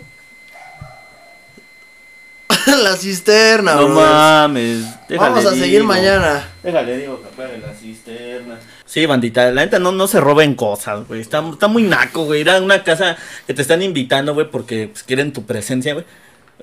[2.83, 4.11] la cisterna, No brothers.
[4.11, 4.85] mames.
[5.07, 5.85] déjale, Vamos a seguir digo.
[5.85, 6.47] mañana.
[6.63, 8.59] Déjale, digo, que apague la cisterna.
[8.95, 11.19] Sí, bandita, la neta no, no se roben cosas, güey.
[11.19, 12.39] Está, está muy naco, güey.
[12.39, 16.05] Ir a una casa que te están invitando, güey, porque pues, quieren tu presencia, güey.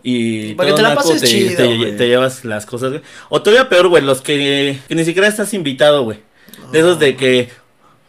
[0.02, 3.02] Y todo te la naco te, chido, te- te llevas las cosas, güey.
[3.28, 6.20] O todavía peor, güey, los que, que ni siquiera estás invitado, güey.
[6.72, 7.50] De esos de que,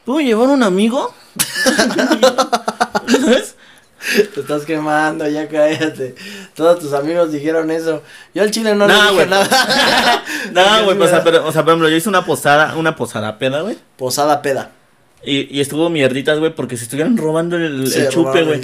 [0.06, 1.14] ¿puedo llevar un amigo?
[3.10, 3.58] ¿Sabes?
[4.34, 6.16] Te estás quemando, ya cállate.
[6.56, 8.04] Todos tus amigos dijeron eso.
[8.34, 9.28] Yo al chile no le dije güey.
[9.30, 10.24] nada.
[10.52, 13.40] No, güey, pues, o sea, o sea, por ejemplo, yo hice una posada, una posada
[13.40, 13.78] peda, güey.
[13.98, 14.72] Posada peda.
[15.26, 18.62] Y, y estuvo mierditas, güey, porque se estuvieron robando el, Se el chupe, güey.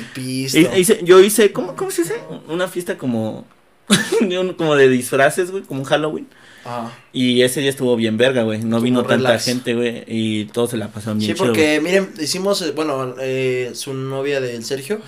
[1.03, 2.15] yo hice, ¿cómo, ¿cómo se dice?
[2.49, 3.45] Una fiesta como,
[4.57, 6.27] como de disfraces, güey, como un Halloween.
[6.65, 6.91] Ah.
[7.13, 8.59] Y ese día estuvo bien verga, güey.
[8.59, 10.03] No Como vino tanta gente, güey.
[10.07, 13.93] Y todos se la pasaron bien Sí, chido, porque miren, hicimos, eh, bueno, eh, su
[13.93, 14.99] novia del Sergio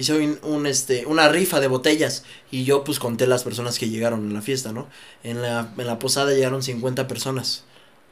[0.00, 3.88] hizo un, un, este, una rifa de botellas y yo pues conté las personas que
[3.88, 4.88] llegaron a la fiesta, ¿no?
[5.22, 7.64] En la, en la posada llegaron 50 personas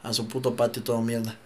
[0.03, 1.37] a su puto patio todo mierda.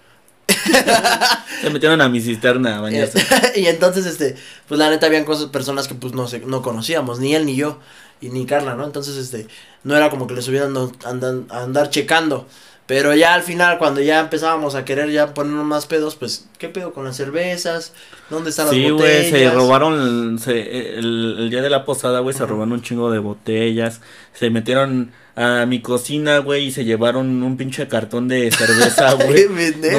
[1.63, 3.25] Se metieron a mi cisterna a bañarse.
[3.57, 4.37] y entonces, este,
[4.69, 7.57] pues la neta habían cosas, personas que pues no sé, no conocíamos, ni él ni
[7.57, 7.79] yo,
[8.21, 8.85] y ni Carla, ¿no?
[8.85, 9.47] Entonces, este,
[9.85, 12.47] no era como que les hubieran a andar checando.
[12.87, 16.69] Pero ya al final, cuando ya empezábamos a querer ya ponernos más pedos, pues, ¿qué
[16.69, 17.93] pedo con las cervezas?
[18.29, 19.31] ¿Dónde están las Sí, botellas?
[19.31, 23.11] güey, se robaron se- el, el día de la posada, güey, se robaron un chingo
[23.11, 24.01] de botellas.
[24.35, 29.47] Se metieron a mi cocina, güey, y se llevaron un pinche cartón de cerveza, güey.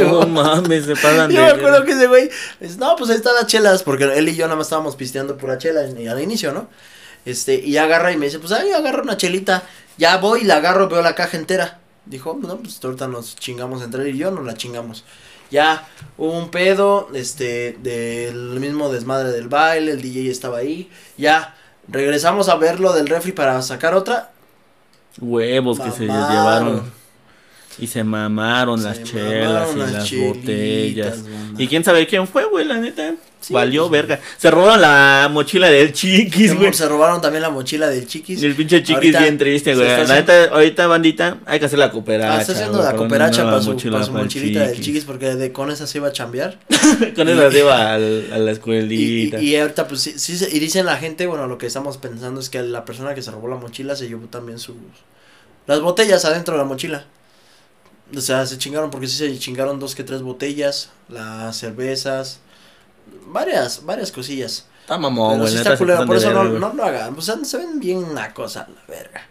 [0.03, 1.53] No mames, se pasan Yo de...
[1.53, 4.35] me acuerdo que ese güey, es, no, pues ahí están las chelas, porque él y
[4.35, 6.69] yo nada más estábamos pisteando pura chela en- al inicio, ¿no?
[7.25, 9.63] Este, y agarra y me dice, pues ahí agarra una chelita,
[9.97, 11.79] ya voy, la agarro, veo la caja entera.
[12.05, 15.03] Dijo, no, pues ahorita nos chingamos entre él y yo, nos la chingamos.
[15.51, 15.87] Ya
[16.17, 21.55] hubo un pedo, este, del mismo desmadre del baile, el DJ estaba ahí, ya
[21.87, 24.31] regresamos a verlo del refri para sacar otra.
[25.19, 27.02] Huevos que se llevaron.
[27.79, 31.19] Y se mamaron Se las chelas y las botellas.
[31.57, 33.15] Y quién sabe quién fue, güey, la neta.
[33.39, 34.21] Sí, Valió pues, verga.
[34.37, 36.71] Se robaron la mochila del chiquis, güey.
[36.71, 38.41] se robaron también la mochila del chiquis.
[38.41, 39.85] Y el pinche chiquis Ahorita bien triste, güey.
[39.85, 42.37] La neta, ahorita, bandita, hay que hacer la cooperacha.
[42.37, 45.35] Ah, está haciendo la cooperacha para su, mochila su para el mochilita del chiquis porque
[45.35, 46.57] de, con esa se iba a chambear.
[47.15, 49.41] Con eso se iba a la Y, escuelita.
[49.41, 52.39] y, y ahorita pues sí, sí y dicen la gente, bueno, lo que estamos pensando
[52.39, 54.75] es que la persona que se robó la mochila se llevó también sus
[55.67, 57.05] las botellas adentro de la mochila.
[58.15, 62.39] O sea, se chingaron porque sí se chingaron dos que tres botellas, las cervezas,
[63.27, 64.67] varias, varias cosillas.
[64.81, 65.51] Está mamón, güey.
[65.51, 67.17] sí está culero, por eso no, no lo hagan.
[67.17, 69.27] O sea, se ven bien una cosa, la verga.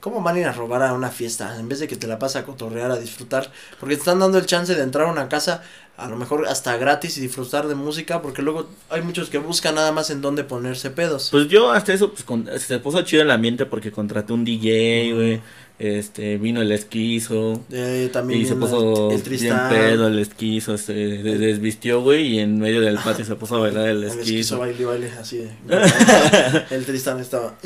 [0.00, 1.58] ¿Cómo van a ir a robar a una fiesta?
[1.58, 3.50] En vez de que te la pases a cotorrear, a disfrutar.
[3.80, 5.62] Porque te están dando el chance de entrar a una casa,
[5.96, 8.20] a lo mejor hasta gratis y disfrutar de música.
[8.20, 11.28] Porque luego hay muchos que buscan nada más en dónde ponerse pedos.
[11.30, 15.12] Pues yo hasta eso, pues con- se puso chido el ambiente porque contraté un DJ,
[15.14, 15.40] güey.
[15.78, 17.60] Este, vino el esquizo.
[17.72, 19.70] Eh, también Y se puso el bien Tristán.
[19.70, 23.60] pedo el esquizo, se de- desvistió, güey, y en medio del patio se puso a
[23.60, 24.58] bailar el El esquizo esquizo.
[24.60, 25.50] baile, baile, así de.
[26.70, 27.56] el Tristán estaba.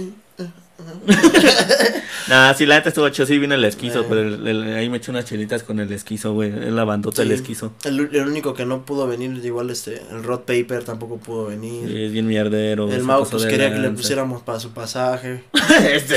[2.29, 4.07] Nah, sí, la neta estuvo chido, sí vino el esquizo, Eh.
[4.07, 7.33] pero el- el- ahí me eché unas chelitas con el esquizo, güey, la bandota Sí.
[7.33, 7.73] esquizo.
[7.85, 11.89] El, el único que no pudo venir, igual este, el Rod Paper tampoco pudo venir.
[11.89, 12.93] Sí, es bien mierdero.
[12.93, 15.45] el Mau pues quería que le pusiéramos para su pasaje.
[15.91, 16.17] Este.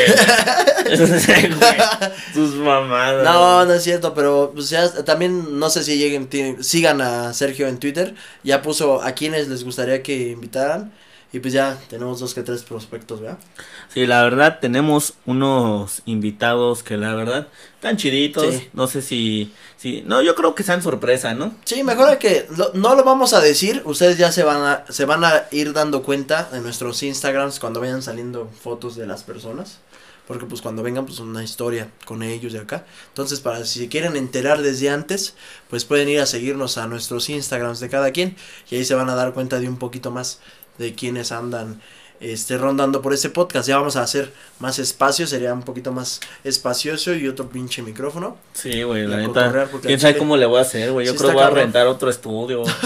[0.85, 1.49] Güey,
[2.33, 3.23] Sus mamadas.
[3.23, 7.31] No, no es cierto, pero pues ya también no sé si lleguen, tienen- sigan a
[7.33, 10.91] Sergio en Twitter, ya puso a quienes les gustaría que invitaran
[11.33, 13.37] y pues ya tenemos dos que tres prospectos, ¿verdad?
[13.93, 18.53] Sí, la verdad tenemos unos invitados que la verdad están chiditos.
[18.55, 18.69] Sí.
[18.73, 21.53] No sé si, si, no, yo creo que sean sorpresa, ¿no?
[21.65, 25.05] Sí, mejor que lo- no lo vamos a decir, ustedes ya se van a se
[25.05, 29.79] van a ir dando cuenta de nuestros Instagrams cuando vayan saliendo fotos de las personas.
[30.27, 32.85] Porque pues cuando vengan pues una historia con ellos de acá.
[33.09, 35.33] Entonces para si se quieren enterar desde antes,
[35.69, 38.37] pues pueden ir a seguirnos a nuestros Instagrams de cada quien.
[38.69, 40.39] Y ahí se van a dar cuenta de un poquito más
[40.81, 41.79] de quienes andan
[42.19, 43.67] este rondando por este podcast.
[43.67, 48.37] Ya vamos a hacer más espacio, sería un poquito más espacioso y otro pinche micrófono.
[48.53, 49.69] Sí, güey, la neta.
[49.81, 51.07] ¿Quién sabe cómo le voy a hacer, güey?
[51.07, 52.63] Yo Sí creo que voy a rentar otro estudio.
[52.65, 52.77] Yo Sí,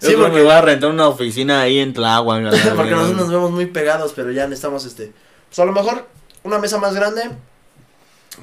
[0.00, 2.42] creo que porque- me voy a rentar una oficina ahí en Tláhuac.
[2.76, 5.12] Porque nosotros nos vemos muy pegados, pero ya necesitamos este.
[5.48, 6.06] Pues a lo mejor
[6.42, 7.22] una mesa más grande.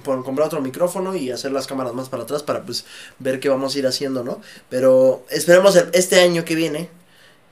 [0.03, 2.85] Por comprar otro micrófono y hacer las cámaras más para atrás para pues
[3.19, 4.41] ver qué vamos a ir haciendo, ¿no?
[4.69, 6.89] Pero esperemos el- este año que viene.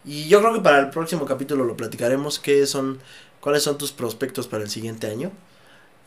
[0.06, 2.40] Y yo creo que para el próximo capítulo lo platicaremos.
[2.40, 3.00] ¿Qué son,
[3.40, 5.32] cuáles son tus prospectos para el siguiente año?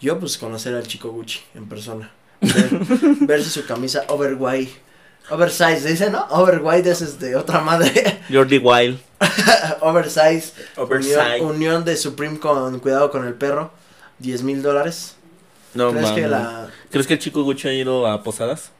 [0.00, 2.12] Yo pues conocer al chico Gucci en persona.
[2.40, 2.70] Ver,
[3.20, 4.70] ver si su camisa overwide.
[5.30, 6.24] Oversize, dice, ¿no?
[6.30, 8.20] Overwide es este, otra madre.
[8.32, 8.98] Jordi Wild.
[9.80, 10.52] Oversize.
[10.76, 11.40] Oversize.
[11.40, 13.70] Unión, unión de Supreme con Cuidado con el Perro.
[14.20, 15.16] 10 mil dólares.
[15.74, 16.68] No, ¿Crees que la...
[16.90, 18.70] ¿Crees que el chico Gucci ha ido a posadas?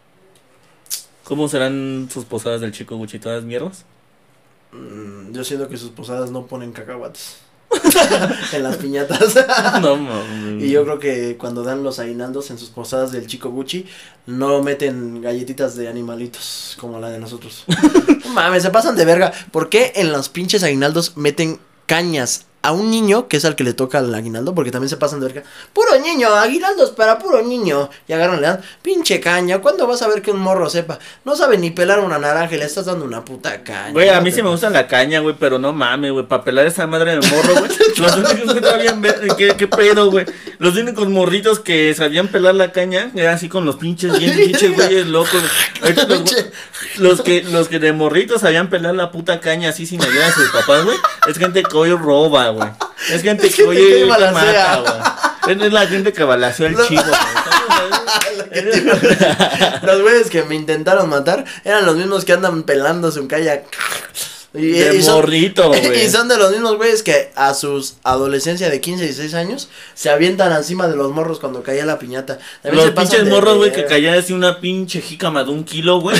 [1.24, 3.18] ¿Cómo serán sus posadas del chico Gucci?
[3.18, 3.85] ¿Todas mierdas?
[4.72, 7.37] Mm, yo siento que sus posadas no ponen cacahuates.
[8.52, 9.35] en las piñatas.
[9.83, 10.64] no, mames.
[10.64, 13.87] y yo creo que cuando dan los aguinaldos en sus posadas del chico Gucci,
[14.26, 17.64] no meten galletitas de animalitos como la de nosotros.
[18.28, 19.33] No Mames, se pasan de verga.
[19.50, 23.64] ¿Por qué en los pinches aguinaldos meten cañas a un niño que es al que
[23.64, 24.54] le toca el aguinaldo?
[24.54, 25.42] Porque también se pasan de verga.
[25.72, 27.88] Puro niño, aguinaldos para puro niño.
[28.07, 29.61] Y agarran, le dan pinche caña.
[29.61, 30.98] ¿Cuándo vas a ver que un morro sepa?
[31.24, 33.92] No sabe ni pelar una naranja y le estás dando una puta caña.
[33.92, 36.66] Güey, a mí sí me gusta la caña, güey, pero no mames, güey, para pelar
[36.66, 37.70] esa madre de morro, güey.
[37.96, 40.26] Los únicos que sabían ver, ¿qué, qué pedo, güey.
[40.59, 44.74] Los únicos morritos que sabían pelar la caña, era así con los pinches, bien pinches
[44.74, 45.42] güeyes locos.
[45.81, 46.35] Los,
[46.98, 50.33] los que, los que de morritos sabían pelar la puta caña así sin ayuda de
[50.33, 50.96] sus papás, güey.
[51.28, 52.58] Es gente que hoy roba, güey.
[53.11, 55.66] Es gente Es que gente que mata, güey.
[55.66, 57.49] Es la gente que balació el chivo, güey.
[59.83, 63.61] Los güeyes que me intentaron matar eran los mismos que andan pelando su caña.
[64.54, 66.06] Y, De y son, morrito, güey.
[66.06, 69.68] y son de los mismos güeyes que a sus adolescencia de 15 y 16 años
[69.94, 72.38] se avientan encima de los morros cuando caía la piñata.
[72.62, 76.00] También Los pinches de morros, güey, que caían así una pinche jícama de un kilo,
[76.00, 76.16] güey.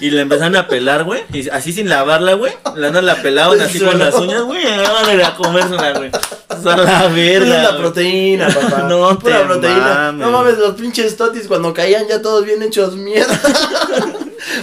[0.00, 1.22] Y le empezaron a pelar, güey.
[1.32, 2.52] Y así sin lavarla, güey.
[2.74, 4.62] La la pelaban así con las uñas, güey.
[4.64, 6.10] Y a comérsela, güey.
[6.48, 7.56] O sea, la verga.
[7.58, 8.82] es la proteína, papá.
[8.88, 9.94] No Pura proteína.
[9.94, 10.26] mames.
[10.26, 13.40] No mames, los pinches totis cuando caían ya todos bien hechos mierda.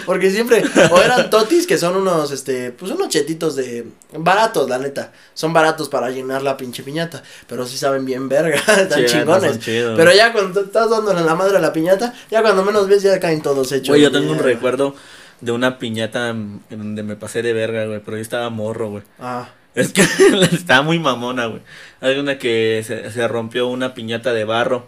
[0.08, 3.86] Porque siempre, o eran totis que son unos, este, pues unos chetitos de,
[4.18, 5.12] baratos, la neta.
[5.34, 7.22] Son baratos para llenar la pinche piñata.
[7.46, 9.60] Pero sí saben bien verga, están Sí, chingones.
[9.66, 13.20] Pero ya cuando estás dándole la madre a la piñata, ya cuando menos ves ya
[13.20, 13.90] caen todos hechos.
[13.90, 14.96] Güey, yo tengo un recuerdo
[15.42, 18.00] de una piñata en donde me pasé de verga, güey.
[18.00, 19.04] Pero yo estaba morro, güey.
[19.20, 20.04] Ah, Es que
[20.54, 21.64] estaba muy mamona, güey.
[22.00, 24.88] Hay una que se, se rompió una piñata de barro.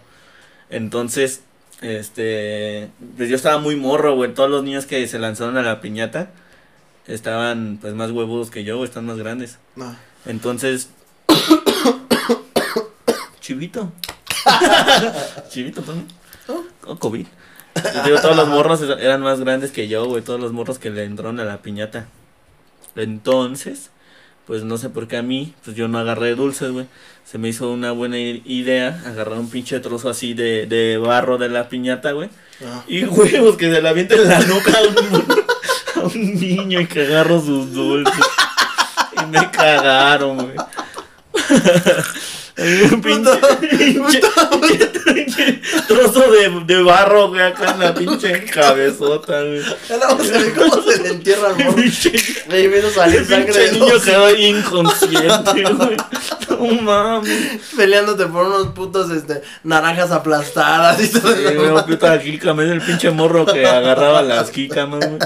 [0.70, 1.42] Entonces,
[1.82, 4.34] este, pues yo estaba muy morro, güey.
[4.34, 6.32] Todos los niños que se lanzaron a la piñata
[7.08, 9.58] estaban, pues, más huevudos que yo, güey, están más grandes.
[9.76, 9.96] no.
[10.26, 10.90] Entonces,
[13.40, 13.92] chivito.
[15.50, 16.64] chivito, pues, ¿no?
[16.86, 17.26] Oh, COVID.
[18.06, 20.22] Digo, todos los morros eran más grandes que yo, güey.
[20.22, 22.08] Todos los morros que le entraron a la piñata.
[22.96, 23.92] Entonces,
[24.50, 26.88] pues no sé por qué a mí, pues yo no agarré dulces, güey.
[27.24, 31.50] Se me hizo una buena idea agarrar un pinche trozo así de, de barro de
[31.50, 32.32] la piñata, güey.
[32.66, 32.84] Ah.
[32.88, 36.88] Y huevos que se la avienten en la nuca a un, a un niño y
[36.88, 38.26] que agarro sus dulces.
[39.22, 40.56] Y me cagaron, güey.
[42.92, 43.32] Un pinche,
[45.88, 49.62] trozo de, de barro, güey, acá en la pinche cabezota, güey.
[49.88, 51.78] Ya vamos a ver cómo se le entierra al morro.
[51.78, 55.98] Le salir el sangre de niño quedó inconsciente, güey.
[56.60, 57.62] No mames.
[57.78, 61.72] peleándote por unos putos este naranjas aplastadas y todo Sí, eso.
[61.72, 65.20] güey, puta jícama, es el pinche morro que agarraba las jícamas, güey.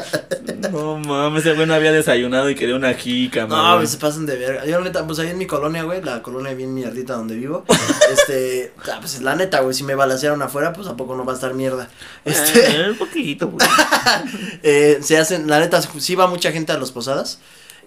[0.72, 3.56] No mames, ese güey no había desayunado y quería una jícama.
[3.58, 3.88] No, güey.
[3.88, 4.66] se pasan de verga.
[4.66, 7.66] Yo, neta, pues ahí en mi colonia, güey, la colonia bien mierdita donde vivo.
[8.14, 11.34] este, ah, pues la neta, güey, si me balacearon afuera, pues a poco no va
[11.34, 11.90] a estar mierda.
[12.26, 13.66] Este, Eh, un poquito, güey.
[14.64, 17.40] eh, se hacen, la neta, sí va mucha gente a las posadas.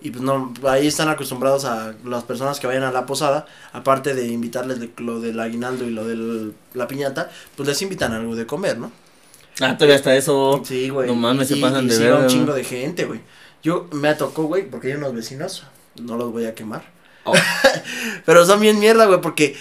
[0.02, 4.14] Y pues no, ahí están acostumbrados a las personas que vayan a la posada, aparte
[4.14, 8.36] de invitarles de- lo del aguinaldo y lo de la piñata, pues les invitan algo
[8.36, 8.92] de comer, ¿no?
[9.60, 10.60] Ah, todavía hasta eso.
[10.64, 11.08] Sí, güey.
[11.08, 13.20] No mames, se pasan y de sí va un chingo de gente, güey.
[13.62, 15.64] Yo me tocó, güey, porque hay unos vecinos,
[16.00, 16.84] no los voy a quemar.
[17.26, 17.34] Oh.
[18.24, 19.56] Pero son bien mierda, güey, porque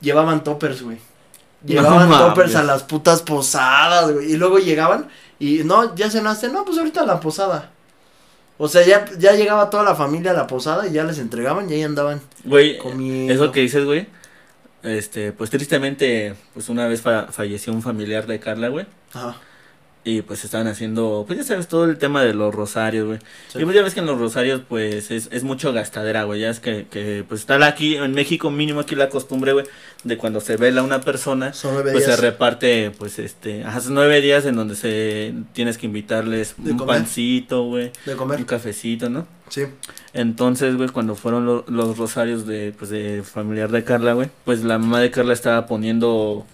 [0.00, 0.98] llevaban toppers, güey.
[1.64, 4.32] Llevaban No toppers a las putas posadas, güey.
[4.32, 7.70] Y luego llegaban y no, ya cenaste, no, pues ahorita a la posada.
[8.58, 11.70] O sea, ya, ya llegaba toda la familia a la posada y ya les entregaban
[11.70, 13.32] y ahí andaban Güey, comiendo.
[13.32, 14.06] eso que dices, güey.
[14.82, 18.86] Este, pues tristemente, pues una vez fa- falleció un familiar de Carla, güey.
[19.12, 19.36] Ajá.
[20.10, 23.18] Y pues estaban haciendo, pues ya sabes, todo el tema de los rosarios, güey.
[23.48, 23.58] Sí.
[23.60, 26.40] Y pues ya ves que en los rosarios, pues es, es mucho gastadera, güey.
[26.40, 29.66] Ya es que, que, pues está aquí, en México mínimo aquí la costumbre, güey,
[30.04, 34.20] de cuando se vela una persona, Son nueve pues se reparte, pues este, hace nueve
[34.22, 36.96] días en donde se tienes que invitarles De un comer.
[36.96, 38.46] pancito, güey, de un comer.
[38.46, 39.26] cafecito, ¿no?
[39.50, 39.62] Sí.
[40.14, 44.64] Entonces, güey, cuando fueron lo- los rosarios de, pues, de familiar de Carla, güey, pues
[44.64, 46.46] la mamá de Carla estaba poniendo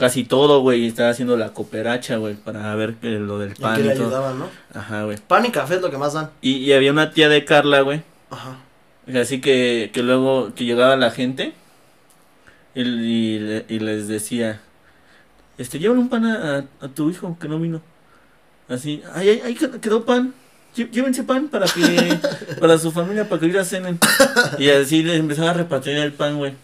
[0.00, 3.54] casi todo, güey, y estaba haciendo la cooperacha, güey, para ver eh, lo del Y
[3.60, 4.06] pan que y, le todo.
[4.06, 4.48] ayudaban, ¿no?
[4.74, 5.18] Ajá, güey.
[5.18, 6.30] Pan y café es lo que más dan.
[6.40, 8.56] Y, y había una tía de Carla, güey, Ajá.
[9.20, 11.52] así que, que luego que llegaba la gente
[12.74, 14.60] y, y, le- y les decía,
[15.58, 17.80] este, llevan un pan a, a- a tu hijo que no vino.
[18.68, 20.32] Así, ay, ay, ay, quedó pan.
[20.76, 22.16] Llévense pan para que,
[22.60, 23.98] para su familia, para que ahorita cenen.
[24.58, 26.54] Y así les empezaba a repartir el pan, güey.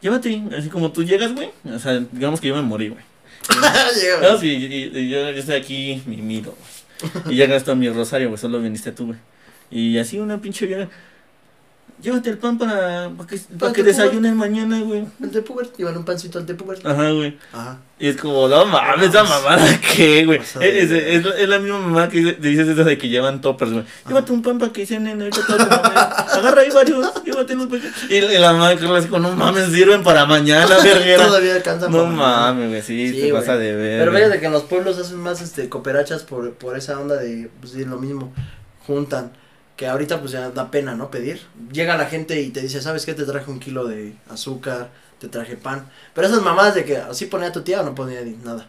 [0.00, 1.50] Llévate, así como tú llegas, güey.
[1.64, 3.02] O sea, digamos que yo me morí, güey.
[4.20, 6.56] No, sí, y- y yo, yo estoy aquí, mi miro.
[7.28, 9.18] Y ya gastó mi rosario, güey, solo viniste tú, güey.
[9.70, 10.88] Y así una pinche vieja.
[12.02, 13.82] Llévate el pan para, para que, para que
[14.34, 15.06] mañana, güey.
[15.22, 16.54] El de Pubert, llevan un pancito al de.
[16.84, 17.38] Ajá, güey.
[17.52, 17.78] Ajá.
[17.98, 20.40] Y es como, no mames, esa mamada, ¿qué, güey?
[20.58, 23.72] De Es, es, es la misma mamá que dice- dices eso de que llevan toppers,
[23.72, 23.84] güey.
[24.08, 25.68] Llévate un pan para que cenen, ahorita comer.
[25.70, 27.10] Agarra ahí varios,
[27.68, 27.88] para que-".
[28.10, 31.24] Y, y la mamá de Carla así como, no mames, sirven para mañana, verguera.
[31.26, 32.36] Todavía alcanzan No para mañana.
[32.52, 33.32] mames, güey, sí, Sí, te güey.
[33.40, 34.00] pasa de ver.
[34.00, 37.48] Pero fíjate que en los pueblos hacen más este cooperachas por, por esa onda de
[37.60, 38.34] pues sí, lo mismo.
[38.86, 39.32] Juntan.
[39.76, 41.10] Que ahorita pues ya da pena, ¿no?
[41.10, 41.40] Pedir.
[41.72, 43.14] Llega la gente y te dice, ¿sabes qué?
[43.14, 45.90] Te traje un kilo de azúcar, te traje pan.
[46.14, 48.66] Pero esas mamadas de que así ponía tu tía o no ponía ni nada.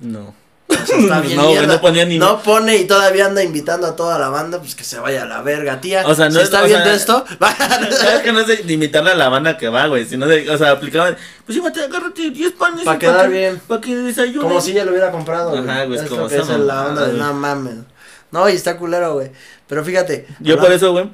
[0.00, 0.34] No.
[0.68, 1.66] O sea, está bien No, mierda.
[1.74, 4.82] no ponía ni- No pone y todavía anda invitando a toda la banda, pues que
[4.82, 6.04] se vaya a la verga, tía.
[6.06, 7.24] O sea, no si es- está viendo sea, esto,
[8.14, 10.48] Es que no es de de imitarle a la banda que va, güey, sino de,
[10.50, 12.84] o sea, aplicaban, pues llévate, agárrate 10 panes.
[12.84, 13.60] Pa' y quedar que- bien.
[13.68, 15.56] Para que como si ya lo hubiera comprado.
[15.56, 17.74] Ajá, güey, es como que es la onda de no mames.
[18.32, 19.30] No, y está culero, güey.
[19.68, 20.26] Pero fíjate.
[20.40, 21.08] Yo por eso, güey,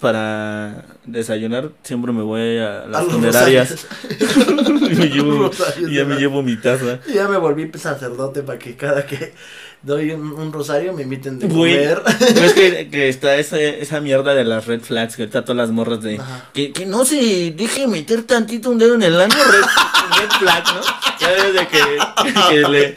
[0.00, 5.50] para desayunar siempre me voy a a las los funerarias y me llevo,
[5.88, 7.00] y ya me llevo mi taza.
[7.06, 9.34] Y ya me volví sacerdote para que cada que
[9.82, 12.02] doy un, un rosario me inviten de Güey, comer.
[12.34, 15.70] ¿Ves que, que está esa, esa mierda de las red flags que está todas las
[15.70, 16.20] morras de
[16.52, 20.64] que, que no se deje meter tantito un dedo en el ano red, red flag,
[20.74, 20.80] ¿no?
[21.20, 21.78] Ya desde que,
[22.48, 22.94] que, le,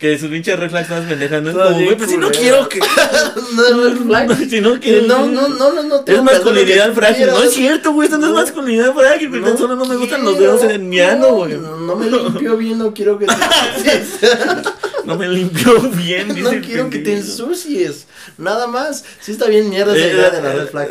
[0.00, 1.50] que sus pinches red flags más pendejas, ¿no?
[1.50, 2.78] Es Todas como, güey, pues si no quiero que.
[3.54, 4.36] no es red flag.
[4.50, 5.06] si no quiero.
[5.06, 6.04] No, no, no, no, no.
[6.06, 9.76] Es masculinidad frágil, no es cierto, güey, eso no es masculinidad frágil, güey, tan solo
[9.76, 11.58] no me gustan los dedos en mi ano, güey.
[11.58, 13.34] No, me limpio bien, no quiero que te
[15.04, 18.06] No me limpió bien, dice No quiero que te ensucies.
[18.38, 19.04] Nada más.
[19.20, 20.88] Sí está bien mierda esa Eh, idea de la eh, red flag.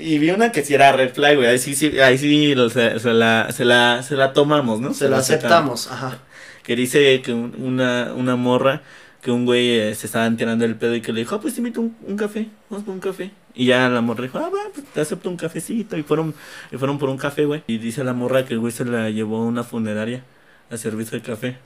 [0.00, 1.48] Y vi una que sí era red flag, güey.
[1.48, 4.94] Ahí sí, sí, ahí sí se, se la, se, la, se la tomamos, ¿no?
[4.94, 5.88] Se lo aceptamos.
[5.90, 6.18] Ajá.
[6.66, 8.82] Que dice que un- una, una morra,
[9.22, 11.54] que un güey eh, se estaba tirando el pedo y que le dijo, ah, pues
[11.54, 13.30] te invito un, un café, vamos por un café.
[13.54, 15.96] Y ya la morra dijo, ah, va, pues te acepto un cafecito.
[15.96, 16.34] Y fueron,
[16.72, 17.62] y fueron por un café, güey.
[17.68, 20.24] Y dice la morra que el güey se la llevó a una funeraria
[20.70, 21.56] a servicio de café.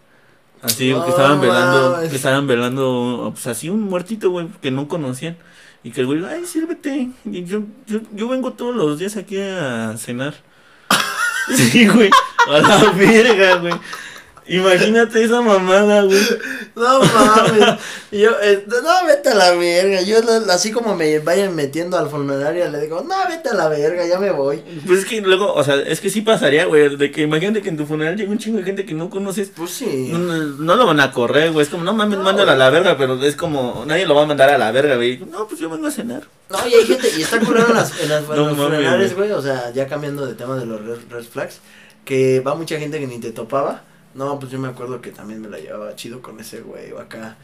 [0.62, 5.36] Así, que estaban velando, que estaban velando, pues así un muertito, güey, que no conocían.
[5.82, 7.08] Y que el güey, ay, sírvete.
[7.24, 10.34] Y yo, yo, yo vengo todos los días aquí a cenar.
[11.56, 12.10] sí, güey.
[12.48, 13.72] A la verga, güey.
[14.50, 16.18] Imagínate esa mamada, güey.
[16.74, 17.78] No mames.
[18.10, 20.02] Yo, eh, no, vete a la verga.
[20.02, 20.16] Yo,
[20.50, 24.18] así como me vayan metiendo al funeraria, le digo, no, vete a la verga, ya
[24.18, 24.62] me voy.
[24.86, 26.96] Pues es que luego, o sea, es que sí pasaría, güey.
[26.96, 29.52] De que imagínate que en tu funeral llega un chingo de gente que no conoces.
[29.54, 30.10] Pues sí.
[30.12, 31.64] No, no, lo van a correr, güey.
[31.64, 34.22] Es como, no mames, No, mándalo a la verga, pero es como, nadie lo va
[34.22, 35.18] a mandar a la verga, güey.
[35.18, 36.24] No, pues yo vengo a cenar.
[36.48, 39.14] No, y hay gente, y está culero en las, en las en los mames, funerales,
[39.14, 39.28] güey.
[39.28, 41.60] güey, o sea, ya cambiando de tema de los red, red flags,
[42.04, 43.84] que va mucha gente que ni te topaba.
[44.12, 46.98] No, pues yo me acuerdo que también me la llevaba chido con ese güey o
[46.98, 47.36] acá.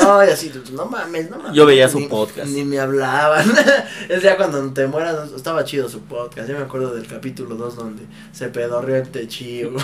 [0.00, 1.54] No, y así, tú, no mames, no mames.
[1.54, 2.48] Yo veía su Ni- podcast.
[2.48, 3.52] Ni me hablaban.
[4.08, 6.48] es ya cuando te mueras, estaba chido su podcast.
[6.48, 9.72] Yo me acuerdo del capítulo 2 donde se pedorreó el techillo.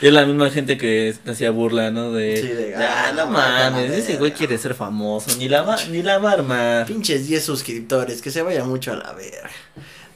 [0.00, 2.12] Y es la misma gente que hacía burla, ¿no?
[2.12, 5.76] De, Sí, de, ah, no no, mames, ese güey quiere ser famoso, ni la va,
[5.90, 6.86] ni la va a armar.
[6.86, 9.50] Pinches 10 suscriptores, que se vaya mucho a la verga.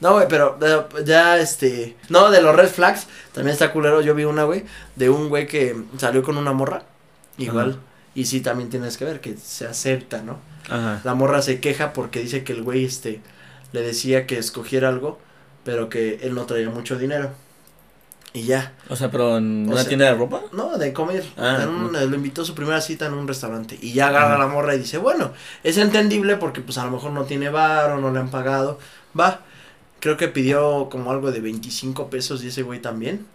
[0.03, 0.59] No, güey, pero
[1.03, 1.95] ya este.
[2.09, 4.01] No, de los red flags, también está culero.
[4.01, 6.83] Yo vi una, güey, de un güey que salió con una morra.
[7.37, 7.71] Igual.
[7.71, 7.79] Ajá.
[8.13, 10.37] Y sí, también tienes que ver que se acepta, ¿no?
[10.69, 11.01] Ajá.
[11.03, 13.21] La morra se queja porque dice que el güey, este,
[13.71, 15.19] le decía que escogiera algo,
[15.63, 17.31] pero que él no traía mucho dinero.
[18.33, 18.73] Y ya.
[18.89, 20.41] O sea, pero en O una sea- tienda de ropa.
[20.51, 21.23] No, de comer.
[21.37, 21.99] Ah, En un- no.
[22.01, 23.77] Lo invitó a su primera cita en un restaurante.
[23.81, 24.35] Y ya agarra Ajá.
[24.35, 25.31] a la morra y dice, bueno,
[25.63, 28.79] es entendible porque pues a lo mejor no tiene bar o no le han pagado.
[29.17, 29.41] Va.
[30.03, 33.25] Creo que pidió como algo de 25 pesos y ese güey también.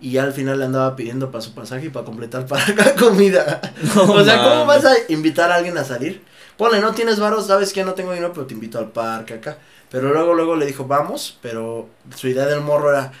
[0.00, 2.94] Y ya al final le andaba pidiendo para su pasaje y para completar para la
[2.98, 3.60] comida.
[3.94, 6.24] No o sea, ¿cómo vas a invitar a alguien a salir?
[6.56, 9.58] Ponle, no tienes varos, sabes que no tengo dinero, pero te invito al parque acá.
[9.92, 13.12] Pero luego, luego le dijo, vamos, pero su idea del morro era,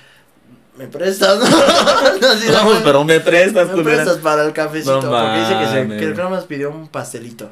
[0.76, 1.38] ¿me prestas?
[2.20, 5.66] No, Vamos, "Dame- pero me prestas, me prestas para el cafecito, No porque dice que,
[5.66, 7.48] se, que nada más pidió un pastelito.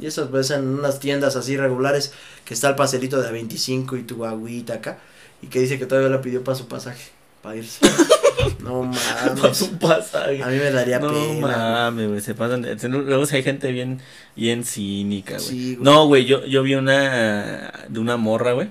[0.00, 2.12] Y eso pues en unas tiendas así regulares,
[2.44, 4.98] que está el pastelito de a 25 y tu agüita acá.
[5.42, 7.10] Y que dice que todavía lo pidió para su pasaje,
[7.42, 7.78] para irse.
[8.62, 9.56] no Para mames.
[9.56, 10.42] su pasaje.
[10.42, 11.46] A mí me daría No pena.
[11.46, 12.62] mames, güey, se pasan.
[12.62, 14.00] de- Luego hay gente bien,
[14.36, 15.44] bien cínica, güey.
[15.46, 18.68] Sí, no, güey, yo, yo vi una de una morra, güey.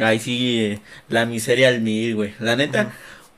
[0.00, 2.34] Ahí sí, eh, la miseria al mil, güey.
[2.40, 2.92] La neta.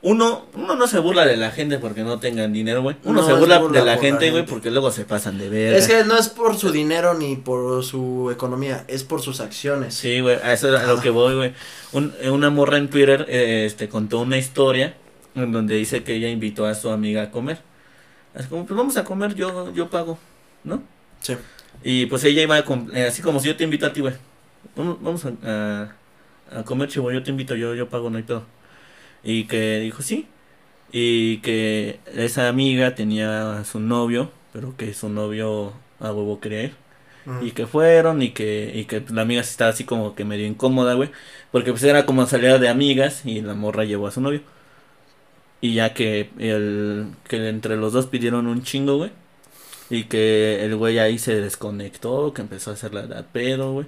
[0.07, 2.95] Uno, uno no se burla de la gente porque no tengan dinero, güey.
[3.03, 5.49] Uno No, se es burla, burla de la gente, güey, porque luego se pasan de
[5.49, 5.73] ver.
[5.73, 9.95] Es que no es por su dinero ni por su economía, es por sus acciones.
[9.95, 11.01] Sí, güey, a eso es a lo Ajá.
[11.01, 11.53] que voy, güey.
[11.91, 14.95] Un, una morra en Twitter eh, este, contó una historia
[15.35, 17.59] en donde dice que ella invitó a su amiga a comer.
[18.33, 20.17] Así como, pues vamos a comer, yo, yo pago,
[20.63, 20.83] ¿no?
[21.19, 21.35] Sí.
[21.83, 24.13] Y pues ella iba a eh, así como si yo te invito a ti, güey.
[24.77, 28.23] Vamos, vamos a, a, a comer, chivo, yo te invito, yo, yo pago, no hay
[28.23, 28.43] pedo.
[29.23, 30.27] Y que dijo sí.
[30.91, 36.63] Y que esa amiga tenía a su novio, pero que su novio a huevo quería
[36.63, 36.75] ir.
[37.41, 40.47] Y que fueron y que, y que la amiga sí estaba así como que medio
[40.47, 41.11] incómoda, güey.
[41.51, 44.41] Porque pues era como salida de amigas y la morra llevó a su novio.
[45.61, 49.11] Y ya que el que entre los dos pidieron un chingo, güey.
[49.89, 53.87] Y que el güey ahí se desconectó, que empezó a hacer la de pedo, güey.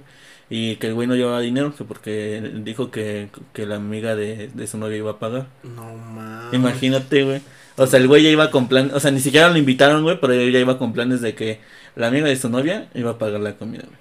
[0.50, 4.48] Y que el güey no llevaba dinero, que porque dijo que, que la amiga de,
[4.52, 5.46] de su novio iba a pagar.
[5.62, 6.52] No mames.
[6.52, 7.40] Imagínate, güey.
[7.76, 10.20] O sea, el güey ya iba con plan, o sea, ni siquiera lo invitaron, güey,
[10.20, 11.60] pero ya iba con planes de que
[11.94, 13.98] la amiga de su novia iba a pagar la comida, güey.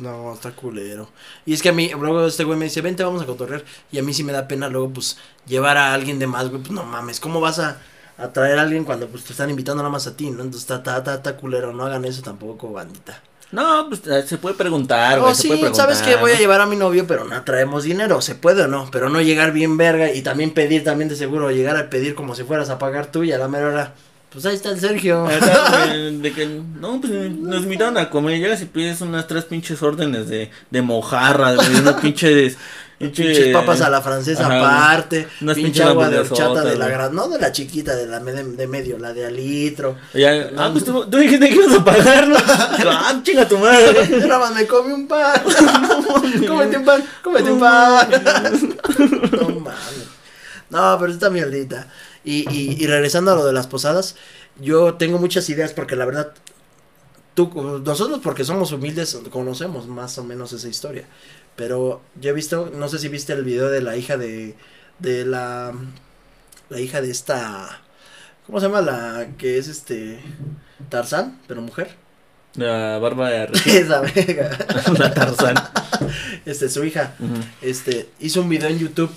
[0.00, 1.10] No, está culero.
[1.44, 3.62] Y es que a mí, luego este güey me dice, vente, vamos a cotorrear.
[3.92, 6.62] Y a mí sí me da pena luego, pues, llevar a alguien de más, güey.
[6.62, 7.80] Pues no mames, ¿cómo vas a,
[8.16, 10.42] a traer a alguien cuando pues te están invitando nada más a ti, no?
[10.42, 11.72] Entonces está, está, está, está culero.
[11.74, 13.22] No hagan eso tampoco, bandita.
[13.52, 15.34] No, pues eh, se puede preguntar, Oh, güey.
[15.34, 16.14] se sí, puede ¿sabes qué?
[16.16, 18.20] Voy a llevar a mi novio, pero no traemos dinero.
[18.20, 18.88] ¿Se puede o no?
[18.92, 21.50] Pero no llegar bien verga y también pedir también de seguro.
[21.50, 23.94] Llegar a pedir como si fueras a pagar tú y a la mera hora.
[24.32, 25.24] Pues ahí está el Sergio.
[25.26, 28.38] De que, no, pues nos invitaron a comer.
[28.38, 31.74] Llegas y pides unas tres pinches órdenes de, de mojarra, güey.
[31.80, 32.56] Unas pinches.
[33.00, 35.26] Pinches papas a la francesa Ajá, aparte.
[35.54, 37.14] Pinche agua de horchata de la gran.
[37.14, 39.96] No de la chiquita, de la de, de medio, la de al litro.
[40.12, 42.36] Ya, ah, pues tú, tú dijiste que ibas a pagar, ¿no?
[42.36, 44.06] Digo, ah, chinga tu madre.
[44.06, 45.40] Yo nada más me comí un pan.
[46.46, 48.10] cómete un pan, cómete un pan.
[49.32, 50.06] no mames.
[50.68, 51.88] No, pero está mierdita.
[52.22, 54.16] Y, y, y regresando a lo de las posadas,
[54.60, 56.34] yo tengo muchas ideas porque la verdad,
[57.32, 57.50] tú,
[57.82, 61.06] nosotros porque somos humildes, conocemos más o menos esa historia.
[61.56, 64.54] Pero yo he visto, no sé si viste el video de la hija de,
[64.98, 65.72] de la,
[66.68, 67.82] la hija de esta,
[68.46, 68.80] ¿cómo se llama?
[68.80, 70.20] La que es este,
[70.88, 71.96] Tarzán, pero mujer.
[72.54, 74.50] La barba de Esa verga.
[74.98, 75.54] la Tarzán.
[76.46, 77.14] Este, su hija,
[77.60, 79.12] este, hizo un video en YouTube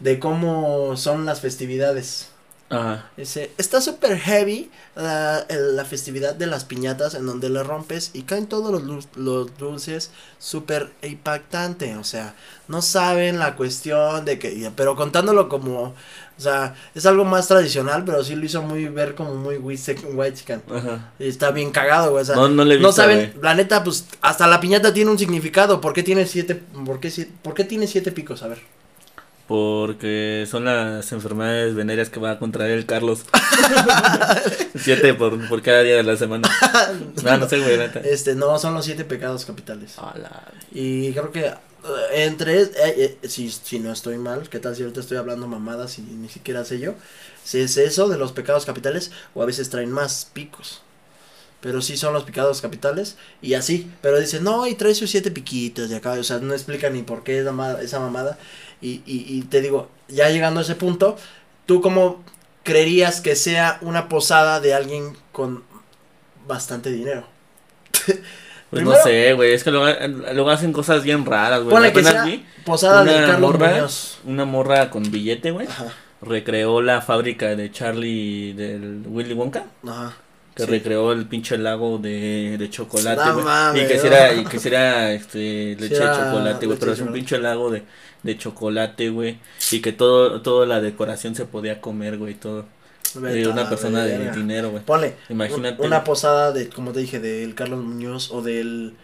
[0.00, 2.30] de cómo son las festividades.
[2.70, 3.10] Ajá.
[3.16, 8.24] Dice, está súper heavy la, la festividad de las piñatas en donde le rompes y
[8.24, 11.96] caen todos los, los dulces súper impactante.
[11.96, 12.34] O sea,
[12.68, 15.94] no saben la cuestión de que, pero contándolo como, o
[16.36, 20.62] sea, es algo más tradicional, pero sí lo hizo muy ver como muy white chicken.
[20.70, 21.12] Ajá.
[21.18, 22.22] Y está bien cagado, güey.
[22.22, 25.18] O sea, No, no le no saben, la neta, pues hasta la piñata tiene un
[25.18, 25.80] significado.
[25.80, 26.54] ¿Por qué tiene siete,
[26.84, 28.42] por qué, por qué tiene siete picos?
[28.42, 28.77] A ver.
[29.48, 33.24] Porque son las enfermedades venéreas que va a contraer el Carlos.
[34.78, 36.48] Siete por, por cada día de la semana.
[37.24, 38.00] No, no sé, güey, neta.
[38.00, 39.96] Este, no, son los siete pecados capitales.
[40.70, 42.70] Y creo que eh, entre, eh,
[43.22, 46.28] eh, si, si no estoy mal, ¿qué tal si ahorita estoy hablando mamadas y ni
[46.28, 46.94] siquiera sé yo?
[47.44, 50.82] Si es eso de los pecados capitales o a veces traen más picos.
[51.60, 53.90] Pero sí son los pecados capitales y así.
[54.00, 56.12] Pero dicen, no, y trae sus siete piquitos de acá.
[56.12, 58.38] O sea, no explica ni por qué esa mamada.
[58.80, 61.16] Y, y, y te digo, ya llegando a ese punto,
[61.66, 62.22] ¿tú cómo
[62.62, 65.64] creerías que sea una posada de alguien con
[66.46, 67.24] bastante dinero?
[68.70, 69.54] Pues Primero- no sé, güey.
[69.54, 69.86] Es que luego,
[70.34, 71.70] luego hacen cosas bien raras, güey.
[71.70, 72.26] Ponle que sea
[72.66, 74.18] posada de una Carlos morra, Muñoz.
[74.26, 75.66] una morra con billete, güey.
[76.20, 79.64] Recreó la fábrica de Charlie del Willy Wonka.
[79.86, 80.12] ajá.
[80.58, 80.70] Que Sí.
[80.70, 83.84] recreó el pinche lago de, de chocolate, güey.
[83.84, 86.78] y que era, y que si era, este, leche Sí de chocolate, güey.
[86.78, 87.84] Pero de es un pinche lago de,
[88.22, 89.38] de chocolate, güey.
[89.70, 92.66] Y que todo, toda la decoración se podía comer, güey, todo.
[93.14, 94.82] Vete De una persona de dinero, güey.
[94.84, 95.80] Ponle, Imagínate.
[95.80, 98.94] un- una posada de, como te dije, del Carlos Muñoz o del,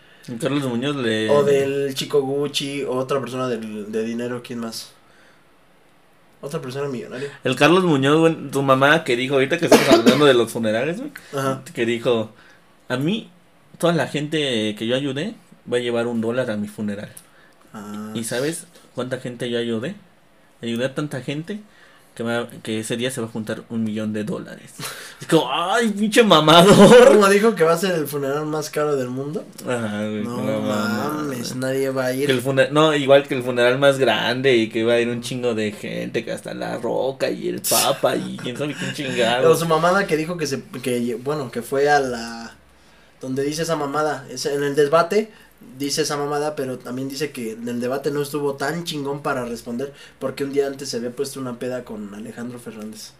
[0.40, 1.30] Carlos Muñoz le...
[1.30, 4.90] o del Chico Gucci o otra persona del, de dinero, ¿quién más?
[6.44, 7.30] Otra persona millonaria.
[7.42, 10.98] El Carlos Muñoz, güey, tu mamá que dijo, ahorita que estamos hablando de los funerales,
[10.98, 11.62] güey, Ajá.
[11.72, 12.32] que dijo,
[12.88, 13.30] a mí,
[13.78, 15.34] toda la gente que yo ayudé
[15.72, 17.08] va a llevar un dólar a mi funeral.
[17.72, 19.94] Ah, ¿Y sabes cuánta gente yo ayudé?
[20.62, 21.60] Ayudé a tanta gente
[22.14, 24.72] que, me va- que ese día se va a juntar un millón de dólares.
[25.20, 27.08] Es como, ay, pinche mamador.
[27.08, 29.44] Como dijo que va a ser el funeral más caro del mundo.
[29.66, 32.40] Ajá, güey, No no mames, nadie va a Que el ir.
[32.42, 35.54] fune- no, igual que el funeral más grande y que va a ir un chingo
[35.54, 39.42] de gente, que hasta la roca y el papa y quién sabe quién chingado.
[39.42, 42.54] Pero su mamada que dijo que se, que, bueno, que fue a la,
[43.20, 45.30] donde dice esa mamada, es en el debate,
[45.78, 49.44] dice esa mamada, pero también dice que en el debate no estuvo tan chingón para
[49.44, 53.12] responder, porque un día antes se había puesto una peda con Alejandro Fernández.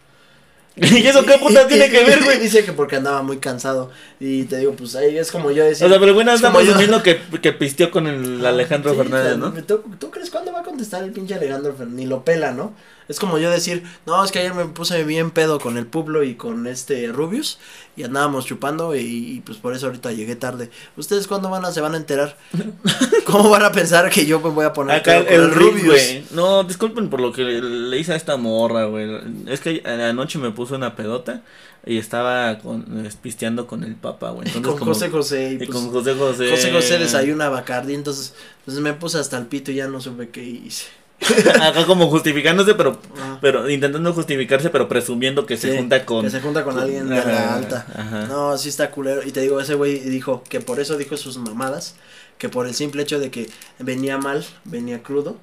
[0.75, 2.37] ¿Y eso qué puta tiene que ver, güey?
[2.37, 5.87] Dice que porque andaba muy cansado, y te digo, pues ahí es como yo decía.
[5.87, 9.53] O sea, pero bueno, yo- asumiendo que, que pisteó con el Alejandro Sí, Fernández, ¿no?
[9.63, 11.95] ¿tú, tú crees cuándo va a contestar el pinche Alejandro Fernández?
[11.97, 12.73] Ni lo pela, ¿no?
[13.07, 16.23] Es como yo decir, no, es que ayer me puse bien pedo con el Publo
[16.23, 17.59] y con este Rubius
[17.95, 20.69] y andábamos chupando y, y, pues por eso ahorita llegué tarde.
[20.97, 22.37] ¿Ustedes cuándo van a, se van a enterar?
[23.25, 26.31] ¿Cómo van a pensar que yo me voy a poner Acá el, Rubius.
[26.31, 29.07] No, disculpen por lo que le, le hice a esta morra, güey.
[29.47, 31.43] Es que anoche me puso una pedota
[31.85, 34.47] y estaba con, pisteando con el papá, güey.
[34.47, 36.49] Entonces, con como- José José y y pues, con José José.
[36.49, 38.33] José José desayuna Bacardi, entonces
[38.65, 40.85] pues me puse hasta el pito y ya no supe qué hice.
[41.61, 43.37] Acá como justificándose, pero Ah.
[43.41, 46.23] pero intentando justificarse, pero presumiendo que se junta con.
[46.23, 47.85] Que se junta con alguien de la alta.
[47.95, 48.25] ajá.
[48.27, 49.23] No, sí está culero.
[49.25, 51.95] Y te digo, ese güey dijo que por eso dijo sus mamadas.
[52.37, 53.49] Que por el simple hecho de que
[53.79, 55.37] venía mal, venía crudo,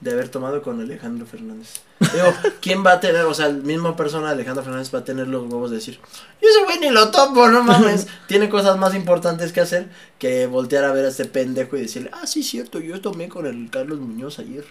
[0.00, 1.80] de haber tomado con Alejandro Fernández.
[2.00, 5.26] Digo, ¿quién va a tener, o sea, el mismo persona, Alejandro Fernández, va a tener
[5.26, 5.98] los huevos de decir,
[6.42, 8.06] yo ese güey ni lo topo, no mames.
[8.28, 12.10] Tiene cosas más importantes que hacer que voltear a ver a este pendejo y decirle,
[12.12, 14.66] ah, sí, cierto, yo tomé con el Carlos Muñoz ayer.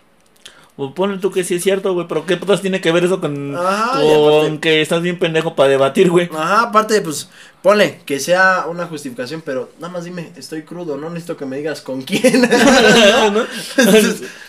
[0.76, 3.22] O ponle tú que sí es cierto, güey, pero ¿qué putas tiene que ver eso
[3.22, 6.28] con, Ajá, con aparte- que estás bien pendejo para debatir, güey?
[6.36, 7.30] Ajá, aparte, pues,
[7.62, 11.58] ponle que sea una justificación, pero nada más dime, estoy crudo, no necesito que me
[11.58, 12.42] digas con quién.
[13.34, 13.44] ¿No?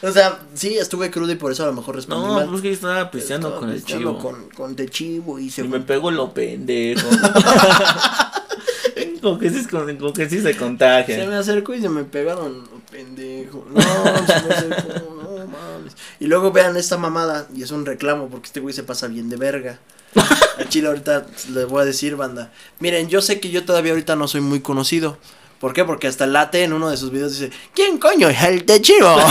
[0.09, 2.49] o sea, sí, estuve crudo y por eso a lo mejor respondí No, mal.
[2.49, 4.18] pues que yo estaba pisteando Estaba con el chivo.
[4.18, 7.07] Con, con de chivo y se Y me pego lo pendejo.
[9.20, 11.27] como, que sí, como, como que sí se Se contagia.
[11.27, 13.66] me acercó y se me pegaron, pendejo.
[13.70, 15.24] No, se me acercó.
[16.21, 19.29] Y luego vean esta mamada, y es un reclamo porque este güey se pasa bien
[19.29, 19.79] de verga.
[20.59, 22.53] A Chile ahorita les voy a decir, banda.
[22.79, 25.19] Miren, yo sé que yo todavía ahorita no soy muy conocido.
[25.61, 25.85] ¿Por qué?
[25.85, 28.81] Porque hasta el late en uno de sus videos dice, ¿quién coño es el de
[28.81, 29.17] chivo?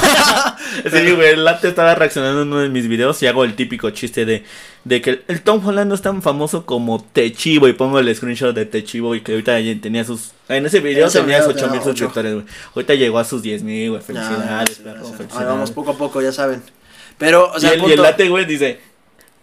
[0.84, 3.90] Sí, güey, el Late estaba reaccionando en uno de mis videos y hago el típico
[3.92, 4.44] chiste de,
[4.84, 8.56] de que el Tom Holland no es tan famoso como Techivo y pongo el screenshot
[8.56, 10.32] de Techivo y que ahorita tenía sus...
[10.50, 12.46] En ese video ese tenía video 8 mil suscriptores, güey.
[12.76, 14.02] Ahorita llegó a sus 10 mil, güey.
[14.02, 14.82] Felicidades,
[15.34, 16.64] vamos poco a poco, ya saben.
[17.18, 18.80] Pero, o sea, y, el, y el Late, güey, dice...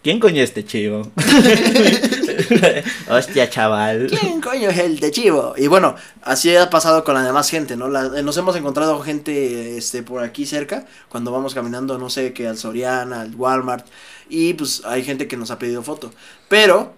[0.03, 1.11] ¿Quién coño es Techivo?
[3.09, 4.07] Hostia, chaval.
[4.07, 5.53] ¿Quién coño es el de Chivo?
[5.57, 7.87] Y bueno, así ha pasado con la demás gente, ¿no?
[8.15, 12.47] Eh, nos hemos encontrado gente este, por aquí cerca, cuando vamos caminando, no sé, que
[12.47, 13.85] al Soriana, al Walmart,
[14.29, 16.11] y pues hay gente que nos ha pedido foto.
[16.47, 16.93] Pero,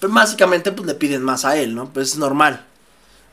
[0.00, 1.92] pues, básicamente, pues le piden más a él, ¿no?
[1.92, 2.64] Pues es normal.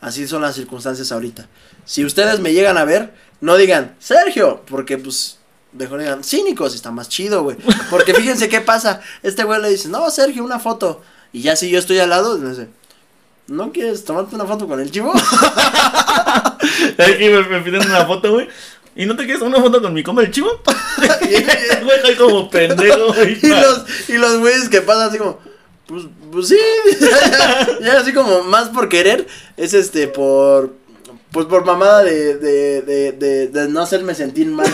[0.02, 1.48] Así son las circunstancias ahorita.
[1.86, 5.40] Si ustedes me llegan a ver, no digan, Sergio, porque pues...
[5.78, 7.58] Mejor digan, cínicos, está más chido, güey.
[7.90, 9.02] Porque fíjense qué pasa.
[9.24, 11.02] Este güey le dice, no, Sergio, una foto.
[11.34, 12.70] Y ya si yo estoy al lado, me dice,
[13.48, 15.14] ¿no quieres tomarte una foto con el chivo?
[16.98, 18.48] Aquí me, me piden una foto, güey.
[18.96, 20.50] ¿Y no te quieres una foto con mi coma el chivo?
[21.84, 23.38] Güey, soy como pendejo, güey.
[23.44, 25.40] y los, y los güeyes que pasan así como,
[25.86, 26.58] pues, pues sí.
[27.82, 30.74] ya así como más por querer, es este, por,
[31.32, 34.72] pues por mamada de, de, de, de, de no hacerme sentir mal.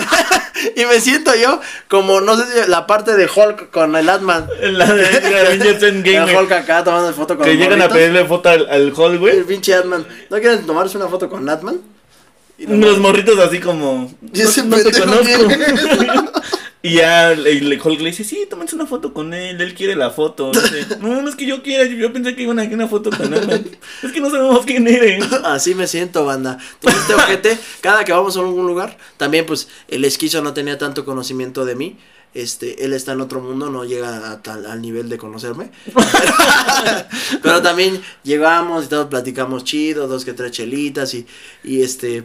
[0.76, 4.48] y me siento yo como, no sé si la parte de Hulk con el Atman.
[4.60, 5.06] La de
[5.40, 6.36] Avengers Endgame, El.
[6.38, 7.96] Hulk acá tomando foto con Que llegan a morritos.
[7.98, 9.42] pedirle foto al, al Hulk, El güey.
[9.44, 10.06] pinche Atman.
[10.28, 11.80] ¿No quieren tomarse una foto con Atman?
[12.58, 14.12] Y los Los morritos así como.
[14.34, 15.24] Y ese No, no te conozco.
[16.82, 19.60] y ya Hulk le dice: Sí, tómense una foto con él.
[19.60, 20.50] Él quiere la foto.
[20.50, 21.84] Dice, no, no es que yo quiera.
[21.84, 23.78] Yo pensé que iban a una foto con él.
[24.02, 25.30] Es que no sabemos quién eres.
[25.44, 26.58] Así me siento, banda.
[26.74, 30.78] Entonces, este ojete, cada que vamos a algún lugar, también pues el esquizo no tenía
[30.78, 31.98] tanto conocimiento de mí.
[32.32, 35.72] Este, él está en otro mundo, no llega a tal, al nivel de conocerme.
[37.42, 41.26] Pero también llegamos y todos platicamos chido, dos que tres chelitas y,
[41.64, 42.24] y este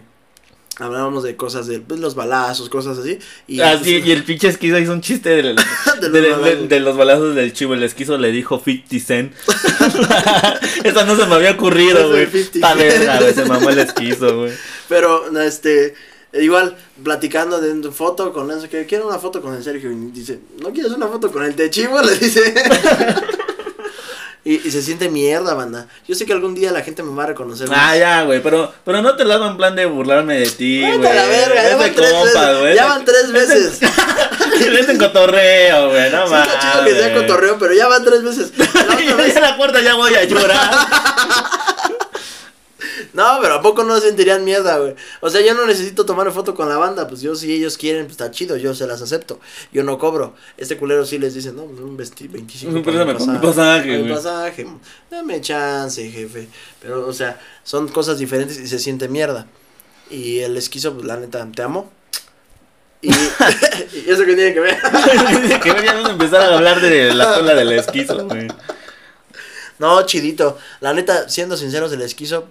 [0.79, 3.17] hablábamos de cosas de pues, los balazos, cosas así.
[3.47, 5.41] Y, Así, y el pinche esquizo hizo un chiste de,
[6.01, 6.69] de- De los de- de- balazos.
[6.69, 7.73] de los balazos del chivo.
[7.73, 9.33] El esquizo le dijo 50 cent.
[10.83, 12.43] Esa no se me había ocurrido, de güey.
[12.43, 13.33] 50 Está verga, güey.
[13.33, 14.51] Se mamó el esquizo, güey.
[14.89, 15.93] Pero, este,
[16.33, 19.91] igual, platicando de una foto con eso, que quiero una foto con el Sergio.
[19.91, 22.01] Y dice, ¿no quieres una foto con el Techivo?
[22.01, 22.53] Le dice.
[24.45, 25.87] Y, y se siente mierda, banda.
[26.07, 27.67] Yo sé que algún día la gente me va a reconocer.
[27.71, 27.99] Ah, más.
[27.99, 28.41] ya, güey.
[28.41, 30.99] Pero, pero no te lo hago en plan de burlarme de ti, güey.
[31.01, 32.75] La verga, ya van de tres compas, veces.
[32.75, 33.79] Ya van tres veces.
[34.55, 36.09] Sí, Es en cotorreo, güey.
[36.11, 36.47] No mames.
[36.53, 38.51] está chido que sea cotorreo, pero ya van tres veces.
[38.57, 38.65] La
[38.95, 40.71] otra vez- Ya la cuarta ya voy a llorar.
[43.15, 44.93] No, pero ¿a poco no sentirían mierda, güey?
[45.21, 48.03] O sea, yo no necesito tomar foto con la banda, pues yo si ellos quieren,
[48.07, 49.39] pues está chido, yo se las acepto.
[49.71, 50.35] Yo no cobro.
[50.57, 54.13] Este culero sí les dice, no, pues, un vesti 25 para mi pasaje, mi güey.
[54.13, 54.67] pasaje.
[55.09, 56.49] Dame chance, jefe.
[56.81, 59.47] Pero, o sea, son cosas diferentes y se siente mierda.
[60.09, 61.89] Y el esquizo, pues la neta, te amo.
[63.01, 63.07] Y,
[63.93, 64.77] y eso que tiene que ver.
[65.63, 68.49] que ya vamos a empezar a hablar de la cola del esquizo, güey.
[69.79, 70.57] No, chidito.
[70.81, 72.49] La neta, siendo sinceros, el esquizo,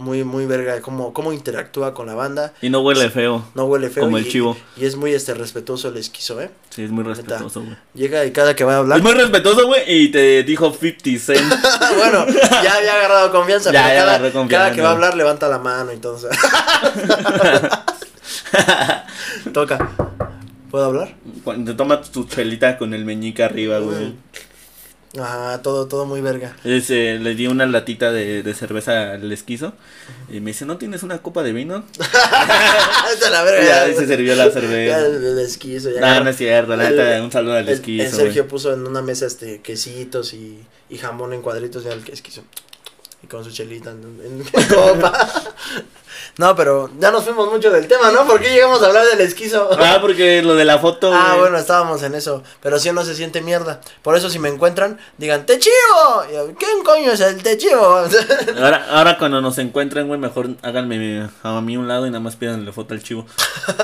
[0.00, 2.52] muy, muy verga, cómo, cómo interactúa con la banda.
[2.62, 3.44] Y no huele feo.
[3.54, 4.04] No huele feo.
[4.04, 4.56] Como y, el chivo.
[4.76, 6.50] Y es muy este respetuoso el esquizo, ¿eh?
[6.70, 7.76] Sí, es muy respetuoso, güey.
[7.94, 8.98] Llega y cada que va a hablar.
[8.98, 11.40] Es muy respetuoso, güey, y te dijo 50 cent.
[11.96, 12.26] bueno,
[12.62, 13.72] ya había agarrado confianza.
[13.72, 14.48] Ya, pero ya cada, confianza.
[14.48, 16.30] cada que va a hablar levanta la mano sea.
[19.52, 19.90] Toca.
[20.70, 21.14] ¿Puedo hablar?
[21.44, 24.14] Cuando te tomas tu chelita con el meñique arriba, güey.
[25.18, 26.56] Ajá, todo, todo muy verga.
[26.62, 29.72] Es, eh, le di una latita de, de cerveza al esquizo.
[30.30, 31.84] Y me dice, ¿no tienes una copa de vino?
[33.30, 33.64] La verga.
[33.64, 35.06] ya ya, se sirvió la ya cerveza.
[35.06, 35.90] el, el esquizo.
[35.90, 38.04] Ya No, no es cierto, la el- neta, un saludo al el- esquizo.
[38.04, 38.12] El.
[38.12, 42.42] Sergio puso en una mesa este quesitos y, y jamón en cuadritos ya el esquizo.
[43.22, 45.12] Y con su chelita en, en copa.
[46.40, 48.26] No, pero ya nos fuimos mucho del tema, ¿no?
[48.26, 49.68] ¿Por qué llegamos a hablar del esquizo?
[49.78, 51.12] Ah, porque lo de la foto.
[51.12, 51.40] Ah, güey.
[51.40, 52.42] bueno, estábamos en eso.
[52.62, 53.80] Pero si no se siente mierda.
[54.02, 56.54] Por eso, si me encuentran, digan, ¡Te chivo!
[56.58, 57.80] ¿Quién coño es el te chivo?
[58.58, 62.36] Ahora, ahora cuando nos encuentren, güey, mejor háganme a mí un lado y nada más
[62.36, 63.26] pídanle foto al chivo.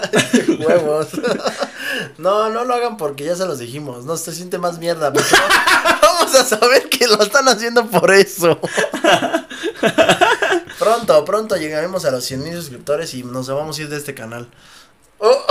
[0.66, 1.08] Huevos.
[2.18, 4.04] No, no lo hagan porque ya se los dijimos.
[4.04, 5.12] No se siente más mierda.
[5.12, 5.34] Porque
[6.40, 8.58] a saber que lo están haciendo por eso.
[10.78, 14.14] Pronto, pronto llegaremos a los 100 mil suscriptores y nos vamos a ir de este
[14.14, 14.48] canal.
[15.18, 15.44] Oh,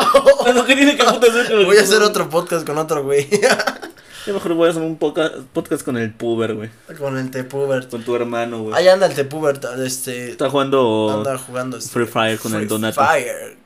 [0.44, 3.04] Bueno, ¿qué tiene que puta hacer con el voy a hacer otro podcast con otro
[3.04, 3.28] güey.
[4.28, 6.70] Yo mejor voy a hacer un podcast con el puber, güey.
[6.98, 7.92] con el Tepubert.
[7.92, 8.76] Con tu hermano, güey.
[8.76, 9.64] Ahí anda el Tepubert.
[9.80, 10.32] Este.
[10.32, 13.06] Está jugando Anda jugando este, Free Fire con el Free Donato.
[13.06, 13.58] Fire.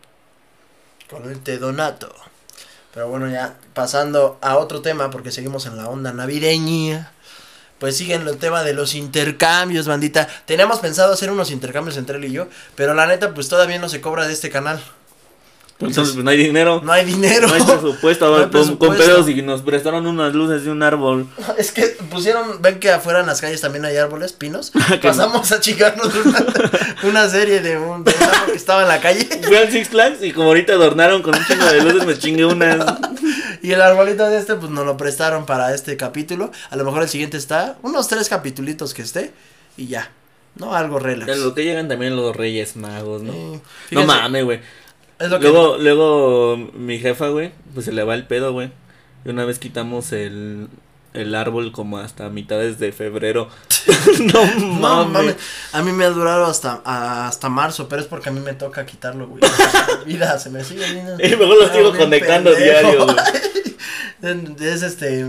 [1.09, 2.13] Con el Te Donato.
[2.99, 7.13] Pero bueno, ya pasando a otro tema, porque seguimos en la onda navideña.
[7.77, 10.27] Pues siguen el tema de los intercambios, bandita.
[10.45, 13.87] Teníamos pensado hacer unos intercambios entre él y yo, pero la neta, pues todavía no
[13.87, 14.83] se cobra de este canal.
[15.87, 16.81] Entonces, pues, no hay dinero.
[16.83, 17.47] No hay dinero.
[17.47, 18.29] No hay presupuesto.
[18.29, 21.27] No hay con, pedos y nos prestaron unas luces de un árbol.
[21.57, 24.71] Es que pusieron, ven que afuera en las calles también hay árboles, pinos.
[24.89, 26.45] Que Pasamos a chingarnos una,
[27.03, 29.25] una serie de un, de un árbol que estaba en la calle.
[29.43, 32.45] Fui al Six Flags y como ahorita adornaron con un chingo de luces, me chingué
[32.45, 32.97] unas.
[33.61, 36.51] Y el arbolito de este, pues nos lo prestaron para este capítulo.
[36.71, 39.31] A lo mejor el siguiente está, unos tres capitulitos que esté,
[39.77, 40.11] y ya.
[40.55, 41.27] No, algo relax.
[41.27, 43.61] De lo que llegan también los Reyes Magos, ¿no?
[43.91, 44.59] No mames, güey.
[45.19, 48.71] Es lo que Luego, luego mi jefa, güey, pues se le va el pedo, güey.
[49.25, 50.67] Y una vez quitamos el,
[51.13, 53.49] el árbol como hasta mitades de febrero.
[54.33, 55.11] no No mames.
[55.13, 55.35] mames,
[55.73, 58.53] a mí me ha durado hasta, a- hasta marzo, pero es porque a mí me
[58.53, 59.41] toca quitarlo, güey.
[60.05, 61.15] Vida, se me sigue viendo.
[61.15, 62.81] Y mejor lo sigo Bien conectando pendejo.
[62.81, 63.15] diario, güey.
[64.61, 65.25] Es este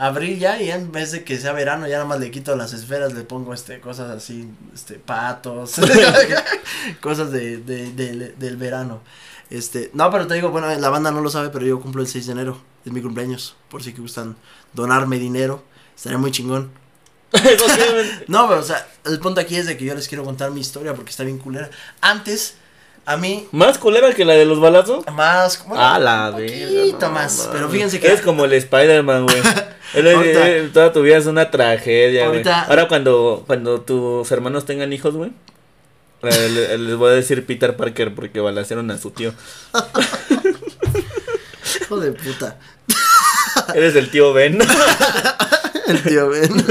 [0.00, 2.72] abril ya y en vez de que sea verano ya nada más le quito las
[2.72, 5.74] esferas, le pongo este cosas así, este patos,
[7.00, 9.00] cosas de, de, de- del verano.
[9.50, 12.08] Este, no, pero te digo, bueno, la banda no lo sabe, pero yo cumplo el
[12.08, 14.36] 6 de enero, es mi cumpleaños, por si que gustan
[14.72, 15.62] donarme dinero,
[15.96, 16.70] estaría muy chingón.
[18.28, 20.60] No, pero o sea, el punto aquí es de que yo les quiero contar mi
[20.60, 21.68] historia porque está bien culera.
[22.00, 22.54] Antes,
[23.06, 25.04] a mí, ¿Más culera que la de los balazos?
[25.12, 29.24] más, bueno, Ah, la un poquito no más, pero fíjense que Eres como el Spider-Man,
[29.26, 29.42] güey.
[29.94, 32.38] Él es- Ahorita- él- toda tu vida es una tragedia, güey.
[32.38, 35.32] Ahorita- Ahora cuando, cuando tus hermanos tengan hijos, güey.
[36.22, 39.32] eh, le- Les voy a decir Peter Parker porque balacearon a su tío.
[41.82, 42.58] hijo de puta.
[43.74, 44.58] Eres el tío Ben.
[45.86, 46.64] El tío Ben.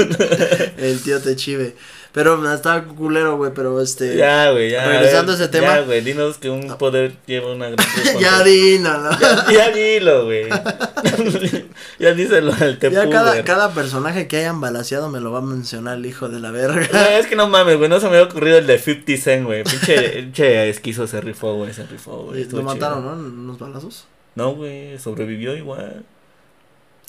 [0.78, 1.76] El tío te chive.
[2.12, 4.16] Pero está culero, güey, pero este.
[4.16, 4.84] ya, güey, ya.
[4.84, 5.66] Regresando a ese tema.
[5.68, 7.86] Ya, güey, dinos que un poder lleva una gran
[8.20, 9.20] Ya ¿no?
[9.20, 10.48] Ya, ya dilo, güey.
[12.00, 15.42] ya díselo al te Ya cada, cada personaje que hayan balaseado me lo va a
[15.42, 17.18] mencionar el hijo de la verga.
[17.18, 19.62] Es que no mames, güey, no se me había ocurrido el de 50 Cent, güey.
[19.62, 22.44] Pinche, pinche esquizo se rifó, güey, se rifó, güey.
[22.44, 23.14] Lo mataron, chido.
[23.14, 23.22] ¿no?
[23.22, 24.06] Unos balazos.
[24.34, 26.04] No, güey, sobrevivió igual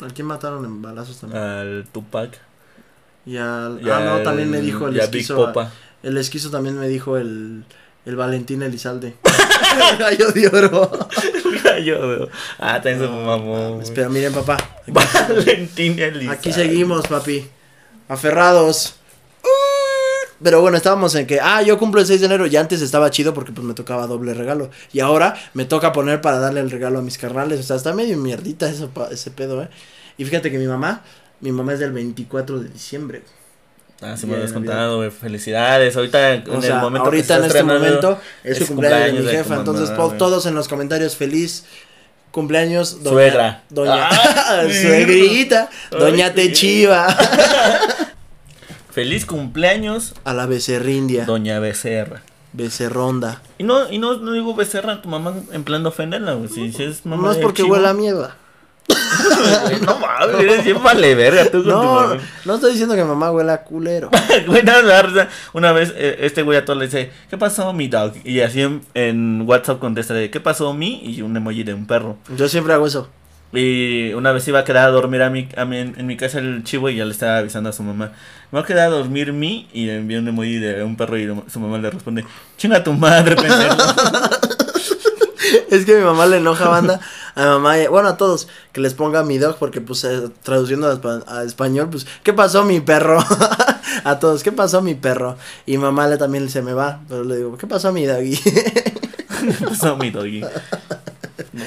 [0.02, 1.42] ¿A quién mataron en balazos también?
[1.42, 2.40] al Tupac.
[3.26, 3.80] Y al.
[3.84, 5.54] y ah, no, también me dijo el a esquizo.
[6.04, 7.64] El esquizo también me dijo el.
[8.04, 9.16] El Valentín Elizalde.
[10.00, 10.92] Gallo de oro.
[11.86, 12.30] Yo, güey.
[12.58, 13.80] Ah, también se mamó.
[13.80, 14.58] Espera, miren, papá.
[14.88, 16.30] Valentín Elizalde.
[16.30, 17.48] Aquí seguimos, papi.
[18.08, 18.96] Aferrados.
[20.44, 23.12] Pero bueno, estábamos en que, ah, yo cumplo el 6 de enero y antes estaba
[23.12, 24.72] chido porque pues me tocaba doble regalo.
[24.92, 27.60] Y ahora me toca poner para darle el regalo a mis carnales.
[27.60, 29.70] O sea, está medio mierdita eso, ese pedo, ¿eh?
[30.18, 31.04] Y fíjate que mi mamá,
[31.42, 33.24] mi mamá es del 24 de diciembre.
[34.02, 35.12] Ah, se me habías contado, güey.
[35.12, 35.96] Felicidades.
[35.96, 39.12] Ahorita, en O el sea, momento que ahorita en este momento es, su cumpleaños, de
[39.12, 39.56] mi cumpleaños de tu jefa.
[39.58, 41.66] Entonces, todos en los comentarios, feliz
[42.32, 43.14] cumpleaños, doña.
[43.14, 43.64] Suegra.
[43.70, 44.10] Doña.
[44.10, 45.70] Ah, suegrita.
[45.92, 47.08] Doña Techiva.
[48.92, 51.24] Feliz cumpleaños, A la becerrindia.
[51.24, 52.24] Doña Becerra.
[52.52, 53.42] Becerronda.
[53.58, 56.50] Y no, y no, no digo becerra a tu mamá en plan de ofenderla, güey.
[56.50, 58.36] Si, si es mamá No es porque huele a mierda.
[59.86, 62.16] No mames, eres bien vale verga tú con No,
[62.46, 64.10] no estoy diciendo que mamá huele a culero.
[64.48, 64.64] Güey.
[65.54, 68.14] Una vez eh, este güey a todos le dice, ¿qué pasó mi dog?
[68.24, 71.02] Y así en, en WhatsApp contesta de, ¿qué pasó mi?
[71.04, 72.18] Y un emoji de un perro.
[72.36, 73.10] Yo siempre hago eso.
[73.54, 76.16] Y una vez iba a quedar a dormir a mi, a mi- en, en mi
[76.16, 78.12] casa el chivo y ya le estaba avisando a su mamá.
[78.52, 81.18] Me va a quedar a dormir mi y le envió un emoji de un perro
[81.18, 82.26] y su mamá le responde,
[82.58, 83.76] chinga tu madre, pendejo.
[85.70, 87.00] Es que mi mamá le enoja banda
[87.42, 90.94] a mamá, bueno, a todos, que les ponga mi dog, porque pues eh, traduciendo a,
[91.02, 93.20] espa- a español, pues, ¿qué pasó mi perro?
[94.04, 95.38] a todos, ¿qué pasó mi perro?
[95.66, 98.38] Y mamá le también se me va, pero le digo, ¿qué pasó mi doggy?
[98.38, 100.44] ¿Qué pasó mi doggy?
[101.54, 101.66] No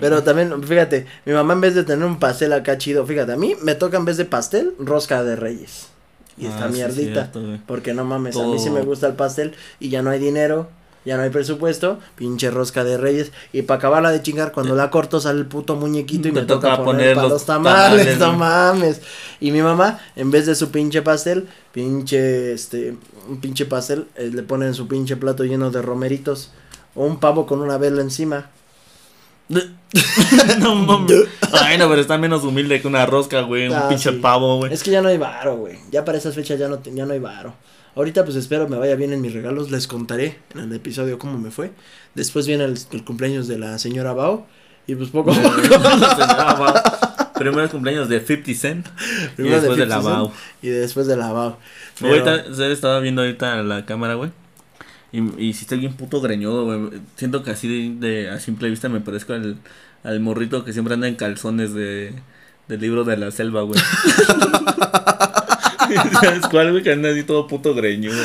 [0.00, 3.36] pero también, fíjate, mi mamá en vez de tener un pastel acá chido, fíjate, a
[3.36, 5.88] mí me toca en vez de pastel, rosca de reyes.
[6.36, 7.30] y Ah, está sí, mierdita.
[7.32, 10.20] cierto, porque no mames, a mí sí me gusta el pastel y ya no hay
[10.20, 10.68] dinero,
[11.08, 13.32] ya no hay presupuesto, pinche rosca de reyes.
[13.52, 16.70] Y para acabarla de chingar, cuando la corto sale el puto muñequito y me toca,
[16.72, 19.00] toca poner, poner para los tamales, tamales, no mames.
[19.40, 22.94] Y mi mamá, en vez de su pinche pastel, pinche, este,
[23.28, 26.52] un pinche pastel, eh, le ponen su pinche plato lleno de romeritos.
[26.94, 28.50] O un pavo con una vela encima.
[30.58, 31.24] no mames.
[31.52, 33.68] Ay, no, pero está menos humilde que una rosca, güey.
[33.68, 34.16] Un Ah, pinche sí.
[34.18, 34.72] pavo, güey.
[34.72, 35.78] Es que ya no hay varo, güey.
[35.90, 37.54] Ya para esas fechas ya no, ya no hay varo.
[37.94, 39.70] Ahorita pues espero me vaya bien en mis regalos.
[39.70, 41.72] Les contaré en el episodio cómo me fue.
[42.14, 44.46] Después viene el, el cumpleaños de la señora Bao.
[44.86, 45.58] Y pues poco a poco.
[45.60, 46.74] Señora Bao.
[47.34, 48.86] Primero el cumpleaños de 50 Cent.
[49.36, 50.32] y después de, la 50 Bao.
[50.62, 51.58] Y después de la Bao.
[52.00, 54.30] Pero- Ahorita, se estaba viendo ahorita la cámara, güey.
[55.12, 57.00] Y, y si estoy bien puto greñudo, güey.
[57.16, 59.56] Siento que así de, de- a simple vista me parezco al,
[60.04, 62.12] al morrito que siempre anda en calzones de
[62.68, 63.80] del libro de la selva, güey.
[66.20, 66.82] ¿Sabes cuál, güey?
[66.82, 68.16] Que anda así todo puto greñudo.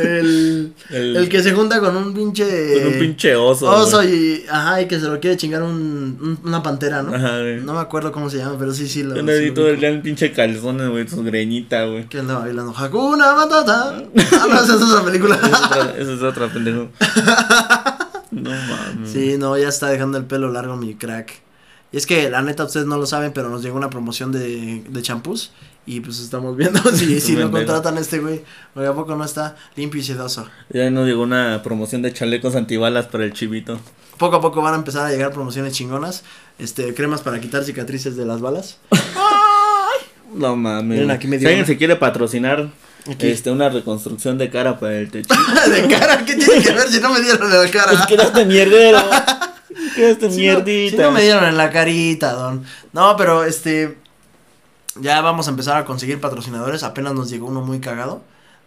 [0.00, 2.44] el, El, el que se junta con un pinche.
[2.82, 3.70] con un pinche oso.
[3.70, 4.14] Oso güey.
[4.14, 4.44] y.
[4.50, 7.14] Ajá, y que se lo quiere chingar un, un- una pantera, ¿no?
[7.14, 7.60] Ajá, güey.
[7.60, 9.18] No me acuerdo cómo se llama, pero sí, sí lo.
[9.18, 11.06] Anda sí así todo el pinche calzones, güey.
[11.08, 12.08] Su greñita, güey.
[12.08, 13.88] Que andaba bailando Hakuna Matata.
[13.96, 15.36] Ah, no, esa es otra película.
[15.36, 16.88] Esa es otra, esa es otra pendejo.
[18.30, 19.10] No mames.
[19.12, 21.42] Sí, no, ya está dejando el pelo largo mi crack.
[21.92, 24.82] Y es que la neta ustedes no lo saben, pero nos llegó una promoción de,
[24.88, 25.52] de champús.
[25.84, 28.42] Y pues estamos viendo si, si lo contratan a este güey.
[28.72, 30.46] Porque a poco no está limpio y sedoso.
[30.70, 33.78] Ya nos llegó una promoción de chalecos antibalas para el chivito.
[34.16, 36.22] Poco a poco van a empezar a llegar promociones chingonas.
[36.58, 38.78] Este, cremas para quitar cicatrices de las balas.
[40.34, 40.96] No mames.
[40.98, 42.70] Miren, aquí me si alguien se quiere patrocinar
[43.10, 43.28] Aquí.
[43.28, 45.34] este una reconstrucción de cara para el techo.
[45.70, 47.92] de cara, ¿qué tiene que ver si no me dieron la cara?
[47.92, 48.98] pues quedaste mierdero.
[49.94, 50.96] Quedaste Si no- mierdita.
[50.96, 52.64] si no me dieron en la carita, don.
[52.92, 53.98] No, pero este.
[54.96, 56.82] Ya vamos a empezar a conseguir patrocinadores.
[56.82, 58.22] Apenas nos llegó uno muy cagado.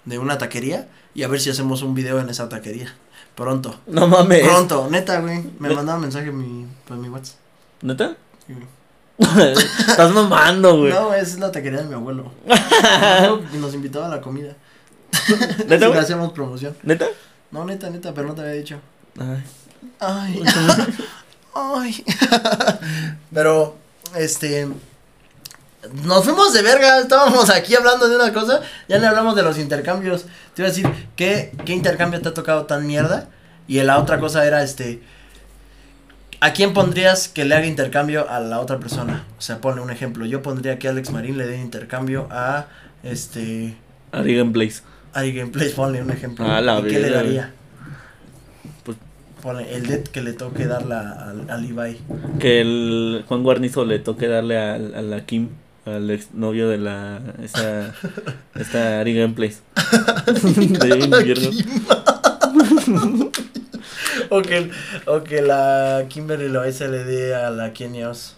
[0.06, 0.88] De una taquería.
[1.14, 2.94] Y a ver si hacemos un video en esa taquería.
[3.36, 3.76] Pronto.
[3.88, 4.44] No mames.
[4.48, 5.44] Pronto, neta, güey.
[5.60, 7.38] Me mandaron mensaje en mi, por mi WhatsApp.
[7.82, 8.16] ¿Neta?
[8.48, 8.68] Sí, güey.
[9.88, 10.92] Estás mamando, güey.
[10.92, 12.32] No, es la taquería de mi abuelo.
[13.54, 14.54] Y nos invitó a la comida.
[15.68, 16.76] ¿Neta, hacemos promoción.
[16.84, 17.08] ¿Neta?
[17.52, 18.80] No, neta, neta, pero no te había dicho.
[19.20, 19.44] Ay.
[20.00, 20.44] Ay.
[21.56, 22.04] Ay.
[23.34, 23.78] Pero,
[24.16, 24.68] este.
[26.04, 29.60] Nos fuimos de verga, estábamos aquí hablando de una cosa, ya le hablamos de los
[29.60, 30.26] intercambios.
[30.54, 33.30] Te iba a decir, ¿qué, qué intercambio te ha tocado tan mierda?
[33.68, 35.02] Y la otra cosa era, este,
[36.40, 39.26] ¿a quién pondrías que le haga intercambio a la otra persona?
[39.38, 42.66] O sea, ponle un ejemplo, yo pondría que Alex Marín le dé intercambio a,
[43.04, 43.76] este,
[44.12, 44.84] Ari Gameplays.
[45.14, 46.46] a Gameplays, ponle un ejemplo.
[46.46, 47.54] A la ¿Y qué le daría?
[49.46, 51.98] El dead que le toque darla al, al Ibai.
[52.40, 55.50] Que el Juan Guarnizo le toque darle a, a la Kim,
[55.86, 57.20] al exnovio de la.
[57.44, 57.94] Esa.
[58.56, 59.62] Esta Ari Gameplays.
[60.80, 61.50] de invierno.
[64.30, 64.72] O que,
[65.06, 68.36] o que la Kimberly Loaiza le dé a la Kenios.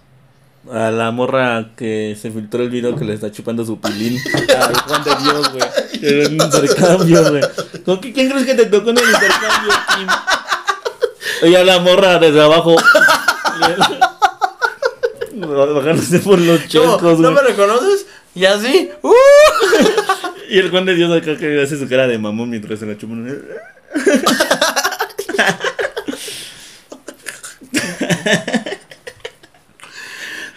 [0.70, 4.20] A la morra que se filtró el video que le está chupando su pilín.
[4.36, 5.64] Ay, Juan de Dios, güey.
[6.02, 7.44] En un intercambio, güey.
[7.86, 10.08] ¿Con qué- ¿Quién crees que te tocó en el intercambio, Kim?
[11.44, 12.76] Oye, a la morra desde abajo.
[15.36, 18.08] Bajándose por los ¿No me reconoces?
[18.36, 18.92] ¿Y así?
[19.02, 19.14] ¡Uh!
[20.50, 22.98] Y el Juan de Dios acá que hace su cara de mamón mientras se la
[22.98, 23.28] chupan.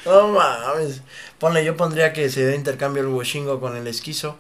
[0.05, 1.03] No mames.
[1.39, 4.37] Ponle, yo pondría que se dé intercambio el Washingo con el esquizo.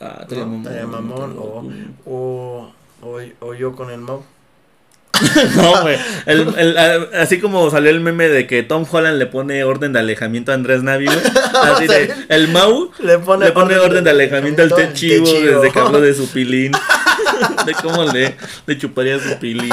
[0.00, 0.46] Ah, ¿no?
[0.46, 1.36] Mamón.
[1.38, 1.68] O,
[2.06, 2.72] o,
[3.02, 4.24] o, o yo con el Mau.
[5.56, 5.96] No, güey.
[6.26, 9.98] El, el, así como salió el meme de que Tom Holland le pone orden de
[10.00, 11.18] alejamiento a Andrés Navi, güey.
[11.62, 15.60] Así de, el Mau Le pone, le pone orden de alejamiento al Techivo Techivo.
[15.60, 16.72] desde que habló de su pilín.
[17.66, 19.72] De cómo le, le chuparía su pilín.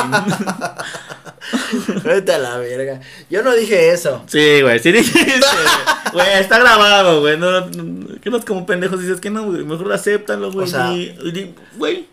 [2.03, 2.99] Vete a la verga.
[3.29, 4.23] Yo no dije eso.
[4.27, 6.13] Sí, güey, sí dijiste, güey.
[6.13, 7.37] Güey, está grabado, güey.
[7.37, 9.63] No, no, que no es como pendejos dices que no, güey.
[9.63, 10.65] Mejor acéptalo, güey.
[10.65, 10.91] O sea-
[11.77, 12.07] Güey,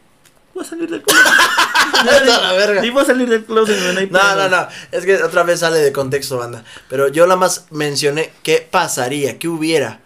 [0.55, 1.25] voy a salir del closet.
[2.05, 2.81] Vete a la verga.
[2.83, 3.97] Ni voy a salir del closet, güey.
[3.97, 4.69] hay No, no, no.
[4.91, 6.65] Es que otra vez sale de contexto, banda.
[6.89, 10.01] Pero yo nada más mencioné qué pasaría, qué hubiera.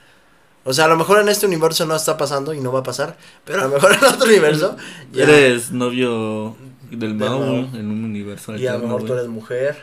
[0.65, 2.83] O sea, a lo mejor en este universo no está pasando y no va a
[2.83, 3.17] pasar.
[3.45, 4.77] Pero a lo mejor en otro universo.
[5.13, 6.57] ya- Eres novio
[6.91, 7.31] del güey,
[7.75, 8.57] en un universo.
[8.57, 9.77] Y a lo mejor tú eres mujer.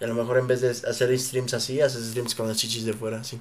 [0.00, 2.84] Y a lo mejor en vez de hacer streams así, haces streams con las chichis
[2.84, 3.40] de fuera, así.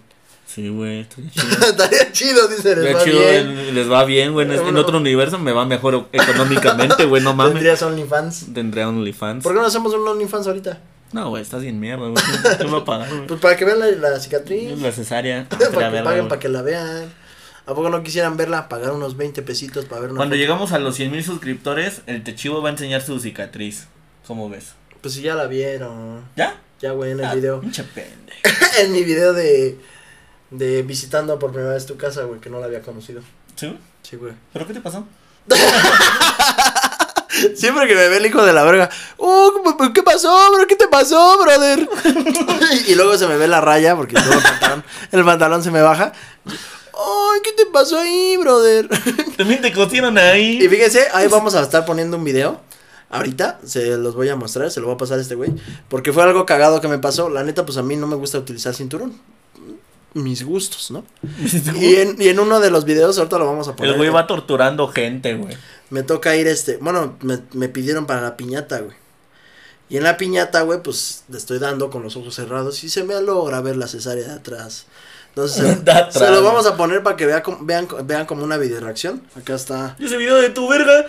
[0.57, 1.67] Sí, güey, estaría chido.
[1.69, 3.35] Estaría chido, dice, les va chido, bien.
[3.59, 4.51] en- les va bien, güey.
[4.51, 7.53] En, otro universo me va mejor económicamente, güey, no mames.
[7.53, 8.53] Tendrías OnlyFans.
[8.55, 9.43] Tendría OnlyFans.
[9.43, 10.79] ¿Por qué no hacemos un OnlyFans ahorita?
[11.13, 12.23] No, güey, estás bien mierda, güey.
[12.57, 13.27] ¿Qué va a pagar, güey?
[13.27, 14.81] Pues para que vean la, la cicatriz.
[14.81, 15.47] La cesárea.
[15.47, 16.27] para que paguen, güey.
[16.27, 17.13] para que la vean.
[17.67, 18.67] ¿A poco no quisieran verla?
[18.67, 20.41] Pagar unos 20 pesitos para ver una Cuando foto?
[20.41, 23.87] llegamos a los 100 mil suscriptores, el Techivo va a enseñar su cicatriz.
[24.25, 24.73] ¿Cómo ves?
[25.01, 26.21] Pues si ya la vieron.
[26.35, 26.59] ¿Ya?
[26.81, 27.61] Ya, güey, en el Ah, video.
[27.61, 28.65] Pinche pendejo.
[28.81, 29.77] en mi video de,
[30.51, 33.21] de visitando por primera vez tu casa, güey, que no la había conocido.
[33.55, 33.77] ¿Sí?
[34.03, 34.33] Sí, güey.
[34.53, 35.05] ¿Pero qué te pasó?
[37.55, 39.51] Siempre que me ve el hijo de la verga, oh,
[39.93, 40.65] ¿qué pasó, bro?
[40.67, 41.87] ¿Qué te pasó, brother?
[42.87, 45.81] y luego se me ve la raya porque luego el pantalón, el pantalón se me
[45.81, 46.13] baja.
[46.45, 48.89] Ay, ¿qué te pasó ahí, brother?
[49.37, 50.63] También te cosieron ahí.
[50.63, 52.61] y fíjense, ahí vamos a estar poniendo un video.
[53.09, 55.53] Ahorita se los voy a mostrar, se lo voy a pasar a este güey.
[55.89, 57.29] Porque fue algo cagado que me pasó.
[57.29, 59.13] La neta, pues a mí no me gusta utilizar cinturón.
[60.23, 61.05] Mis gustos, ¿no?
[61.79, 63.91] Y en, y en uno de los videos, ahorita lo vamos a poner.
[63.91, 65.55] El güey va torturando gente, güey.
[65.89, 66.77] Me toca ir este.
[66.77, 68.95] Bueno, me, me pidieron para la piñata, güey.
[69.89, 73.03] Y en la piñata, güey, pues le estoy dando con los ojos cerrados y se
[73.03, 74.85] me logra ver la cesárea de atrás.
[75.29, 75.77] Entonces,
[76.09, 79.21] se, lo vamos a poner para que vea com- vean, vean como una video reacción.
[79.35, 79.95] Acá está.
[79.99, 81.05] ¿Y ese video de tu verga?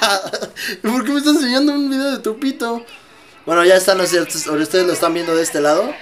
[0.82, 2.84] ¿Por qué me estás enseñando un video de tu pito?
[3.44, 4.38] Bueno, ya están, ¿no es cierto?
[4.48, 5.92] Ahora ustedes lo están viendo de este lado.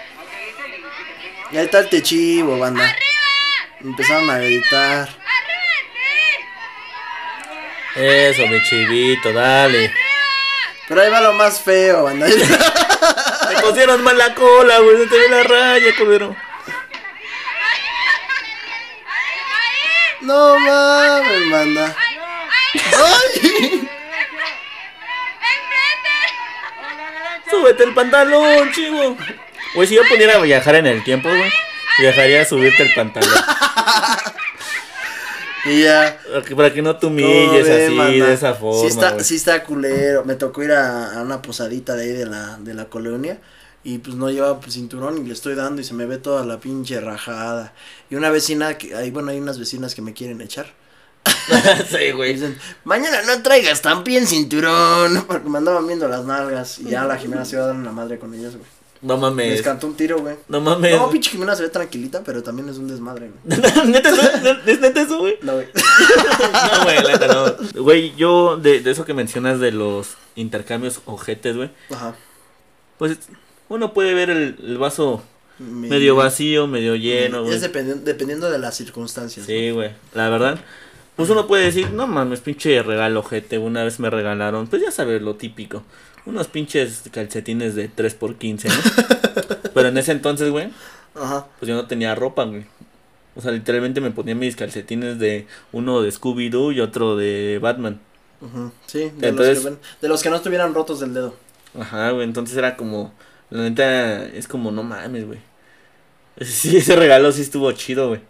[1.50, 2.94] Y ahí está el techivo, banda.
[3.80, 5.08] Empezaron a gritar.
[7.94, 9.92] Eso, mi chivito, dale.
[10.86, 12.26] Pero ahí va lo más feo, banda.
[13.48, 14.98] Te cosieron mal la cola, güey.
[14.98, 16.36] Se te ve la raya, culero.
[20.20, 21.96] No mames, banda.
[22.74, 23.88] ¡Ay!
[27.50, 29.16] Súbete el pantalón, chivo.
[29.74, 31.50] Güey, si yo pudiera viajar en el tiempo, güey,
[32.00, 33.30] viajaría a subirte el pantalón.
[35.64, 36.18] Y ya.
[36.30, 38.80] Para que- Para que no te ¿cómo humilles así, de esa forma.
[38.80, 40.24] Sí está, sí está culero.
[40.24, 43.38] Me tocó ir a, a una posadita de ahí de la, de la colonia.
[43.84, 46.44] Y pues no llevaba pues, cinturón y le estoy dando y se me ve toda
[46.44, 47.72] la pinche rajada.
[48.10, 50.72] Y una vecina que, ahí bueno, hay unas vecinas que me quieren echar.
[51.90, 52.34] sí, güey.
[52.34, 55.24] dicen, mañana no traigas tan bien cinturón.
[55.28, 56.78] Porque me andaban viendo las nalgas.
[56.78, 58.77] Y ya la Jimena se iba a dar una madre con ellas, güey.
[59.00, 59.50] No Me mames.
[59.52, 60.36] descantó un tiro, güey.
[60.48, 60.96] No mames.
[60.96, 63.60] No, pinche Jimena se ve tranquilita, pero también es un desmadre, güey.
[63.86, 64.22] ¿Neta eso?
[64.66, 65.38] ¿Es neta eso, güey?
[65.42, 65.66] No, güey.
[66.72, 67.82] No, güey, neta no.
[67.82, 72.14] Güey, yo, de, de eso que mencionas de los intercambios ojetes, güey, Ajá.
[72.98, 73.18] pues
[73.68, 75.22] uno puede ver el, el vaso
[75.58, 77.54] medio vacío, medio lleno, güey.
[77.54, 79.46] Es dependiendo, dependiendo de las circunstancias.
[79.46, 80.58] Sí, güey, la verdad.
[81.16, 83.58] Pues uno puede decir, no mames, pinche regalo ojete.
[83.58, 85.82] Una vez me regalaron, pues ya sabes lo típico.
[86.26, 89.56] Unos pinches calcetines de 3x15, ¿no?
[89.74, 90.70] Pero en ese entonces, güey,
[91.58, 92.64] pues yo no tenía ropa, güey.
[93.36, 98.00] O sea, literalmente me ponía mis calcetines de uno de Scooby-Doo y otro de Batman.
[98.40, 101.34] ujú, Sí, de, Entonces- los que, de los que no estuvieran rotos del dedo.
[101.78, 103.12] Ajá, güey, entonces era como,
[103.50, 105.38] la neta, es como, no mames, güey.
[106.40, 108.20] Sí, ese regalo sí estuvo chido, güey.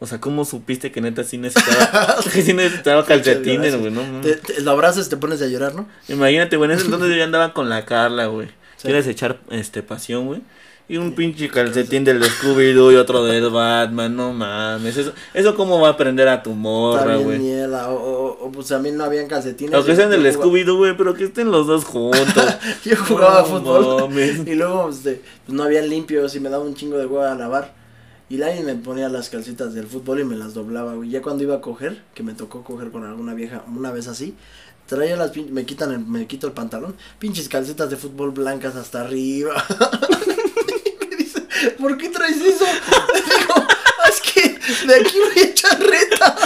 [0.00, 3.90] O sea, ¿cómo supiste que neta sí necesitaba, que sí necesitaba calcetines, güey?
[3.90, 4.02] No.
[4.22, 5.88] Te, te- lo abrazas y te pones a llorar, ¿no?
[6.08, 8.46] Imagínate, güey, en ese entonces yo ya andaba con la Carla, güey.
[8.76, 8.84] Sí.
[8.84, 10.40] ¿Quieres echar este pasión, güey?
[10.90, 14.96] Y un pinche calcetín del Scooby-Doo y otro del Batman, no mames.
[14.96, 17.60] Eso, eso cómo va a aprender a tu morra, güey.
[17.64, 19.74] O, o, o, pues a mí no habían calcetines.
[19.74, 22.56] Aunque sean del Scooby-Doo, güey, pero que estén los dos juntos.
[22.86, 24.08] Yo jugaba No fútbol.
[24.08, 24.46] mames.
[24.46, 27.34] Y luego este, pues no habían limpios y me daba un chingo de huevo a
[27.34, 27.74] lavar.
[28.30, 31.08] Y Lani me ponía las calcetas del fútbol y me las doblaba, güey.
[31.10, 34.34] Ya cuando iba a coger, que me tocó coger con alguna vieja una vez así,
[34.86, 38.76] traía las pin- me quitan el, me quito el pantalón, pinches calcetas de fútbol blancas
[38.76, 39.64] hasta arriba.
[40.84, 41.40] Y me dice,
[41.78, 42.64] ¿por qué traes eso?
[42.66, 43.66] Digo,
[44.08, 46.36] es que de aquí voy a echar reta.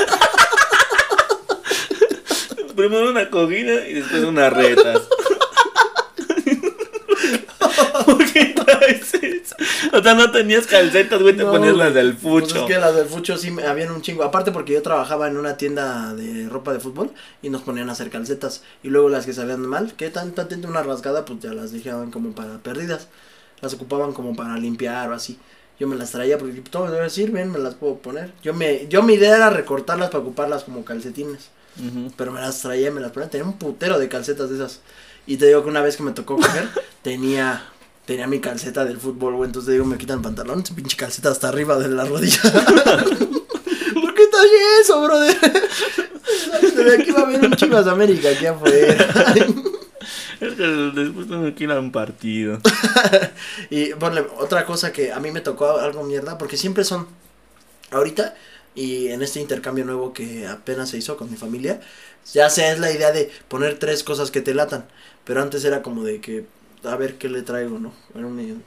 [2.76, 5.02] Primero una cogida y después unas retas.
[8.06, 8.61] ¿Por qué traes eso?
[9.92, 12.60] O sea, no tenías calcetas, güey, te No, ponías las del Pues fucho.
[12.60, 14.24] es que las del fucho sí me habían un chingo.
[14.24, 17.10] Aparte porque yo trabajaba en una tienda de ropa de fútbol
[17.42, 18.62] y nos ponían a hacer calcetas.
[18.82, 22.10] Y luego las que salían mal, que tan tan una rasgada, pues ya las dejaban
[22.10, 23.08] como para perdidas.
[23.60, 25.38] Las ocupaban como para limpiar o así.
[25.78, 28.32] Yo me las traía porque todo debe sirven, me las puedo poner.
[28.42, 31.50] Yo me yo mi idea era recortarlas para ocuparlas como calcetines.
[32.16, 33.30] Pero me las traía y me las ponía.
[33.30, 34.80] Tenía un putero de calcetas de esas.
[35.26, 36.68] Y te digo que una vez que me tocó coger,
[37.02, 37.62] tenía,
[38.12, 39.48] tenía mi calceta del fútbol, güey.
[39.48, 42.42] Entonces digo, me quitan el pantalón, pinche calceta hasta arriba de la rodilla.
[42.42, 45.38] ¿Por qué trae eso, brother?
[46.74, 49.34] De aquí va a haber un Chivas América aquí afuera.
[50.40, 52.58] Es que después tengo que ir a un partido.
[53.70, 57.06] y ponle, otra cosa que a mí me tocó algo mierda, porque siempre son,
[57.92, 58.34] ahorita,
[58.74, 61.80] y en este intercambio nuevo que apenas se hizo con mi familia,
[62.32, 64.84] ya sé, es la idea de poner tres cosas que te latan,
[65.24, 66.44] pero antes era como de que,
[66.84, 67.92] a ver qué le traigo, ¿no?
[68.14, 68.62] Era un-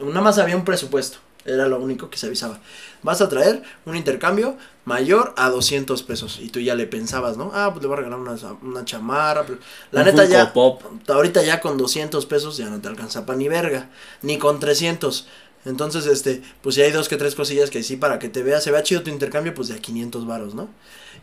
[0.00, 2.60] nada más había un presupuesto, Era lo único que se avisaba.
[3.02, 6.40] Vas a traer un intercambio mayor a 200 pesos.
[6.42, 7.50] Y tú ya le pensabas, ¿no?
[7.54, 9.46] Ah, pues le voy a regalar una, una chamarra.
[9.46, 9.58] pero
[9.90, 10.82] La Un neta ya, Pop.
[11.08, 13.88] ahorita ya con 200 pesos ya no te alcanza para ni verga.
[14.20, 15.26] Ni con 300.
[15.64, 18.62] Entonces, este, pues si hay dos que tres cosillas que sí, para que te veas,
[18.62, 20.68] se vea chido tu intercambio, pues de a 500 varos, ¿no?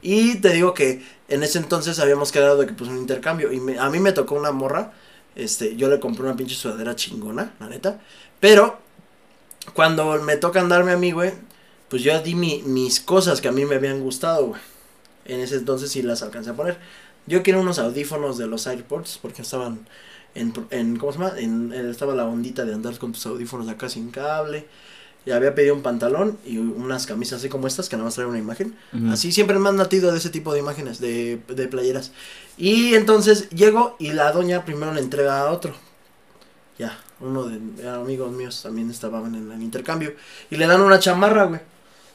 [0.01, 3.51] Y te digo que en ese entonces habíamos quedado de que pues un intercambio.
[3.51, 4.93] Y me- a mí me tocó una morra.
[5.35, 8.01] Este, yo le compré una pinche sudadera chingona, la neta.
[8.39, 8.79] Pero
[9.73, 11.33] cuando me toca andarme a mí, güey,
[11.89, 14.61] pues yo di mi- mis cosas que a mí me habían gustado, güey.
[15.25, 16.77] En ese entonces sí las alcancé a poner.
[17.27, 19.87] Yo quiero unos audífonos de los AirPods porque estaban
[20.35, 21.33] en, en ¿cómo se llama?
[21.39, 24.67] En, en- estaba la ondita de andar con tus audífonos acá sin cable.
[25.25, 28.29] Y había pedido un pantalón y unas camisas así como estas que nada más traen
[28.29, 28.75] una imagen.
[29.09, 32.11] Así siempre me han natido de ese tipo de imágenes, de, de playeras.
[32.57, 35.73] Y entonces llego y la doña primero le entrega a otro.
[36.77, 40.13] Ya, uno de de amigos míos también estaban en el intercambio.
[40.49, 41.61] Y le dan una chamarra, güey.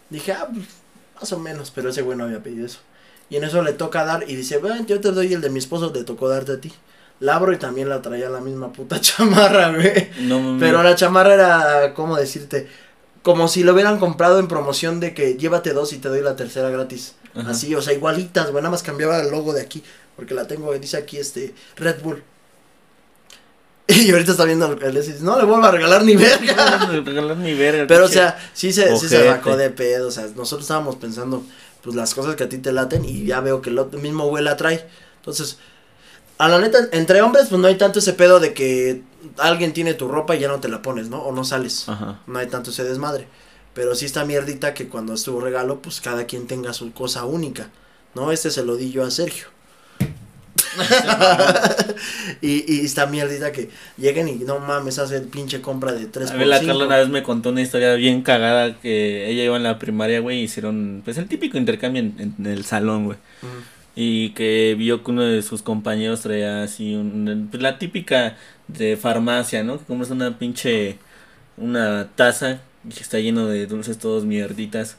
[0.09, 0.67] Dije, ah, pues,
[1.15, 2.81] más o menos, pero ese güey no había pedido eso.
[3.29, 5.59] Y en eso le toca dar y dice, bueno, yo te doy el de mi
[5.61, 6.73] esposo, te tocó darte a ti.
[7.21, 10.11] La abro y también la traía la misma puta chamarra, güey.
[10.21, 10.57] No.
[10.59, 12.69] Pero la chamarra era, ¿cómo decirte?
[13.23, 16.37] Como si lo hubieran comprado en promoción de que llévate dos y te doy la
[16.37, 17.15] tercera gratis.
[17.35, 17.51] Ajá.
[17.51, 18.63] Así, o sea, igualitas, güey.
[18.63, 19.83] Nada más cambiaba el logo de aquí.
[20.17, 22.23] Porque la tengo, dice aquí este Red Bull.
[23.89, 26.79] Y ahorita está viendo el dice, no le vuelvo a regalar ni verga.
[26.79, 27.87] No me regalas ni verga.
[27.89, 30.09] Pero, o sea, sí se, sí se sacó de pedo.
[30.09, 31.43] O sea, nosotros estábamos pensando,
[31.83, 33.05] pues las cosas que a ti te laten.
[33.05, 34.87] Y ya veo que el otro mismo güey la trae.
[35.17, 35.59] Entonces,
[36.39, 39.03] a la neta, entre hombres, pues no hay tanto ese pedo de que
[39.39, 41.19] alguien tiene tu ropa y ya no te la pones, ¿no?
[41.23, 41.89] O no sales.
[41.89, 42.21] Ajá.
[42.27, 43.27] No hay tanto ese desmadre.
[43.75, 47.25] Pero sí está mierdita que cuando es tu regalo, pues cada quien tenga su cosa
[47.25, 47.71] única.
[48.15, 48.33] ¿No?
[48.33, 49.47] Este se lo di yo a Sergio.
[52.41, 56.37] y, y está mierdita que lleguen y no mames, hace pinche compra de 3 A
[56.37, 59.63] ver, la Carla una vez me contó una historia bien cagada que ella iba en
[59.65, 63.19] la primaria, güey, y hicieron, pues, el típico intercambio en, en el salón, güey.
[63.97, 68.37] Y que vio que uno de sus compañeros traía así, un, pues, la típica
[68.77, 69.79] de farmacia, ¿no?
[69.79, 70.99] Que como es una pinche,
[71.57, 74.97] una taza y que está lleno de dulces todos mierditas.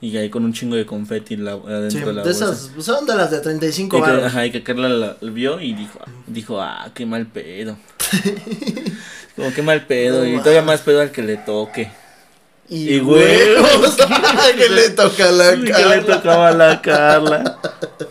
[0.00, 2.44] Y ahí con un chingo de confeti la, adentro Sí, de la de bolsa.
[2.52, 4.24] esas, son de las de 35 Y que, baros.
[4.26, 7.78] ajá, y que Carla la vio y dijo, dijo, ah, qué mal pedo.
[9.36, 11.90] Como qué mal pedo, No y todavía más pedo al que le toque.
[12.68, 13.96] Y, y huevos.
[14.56, 16.04] que le toca la que le Carla.
[16.04, 17.58] tocaba la Carla.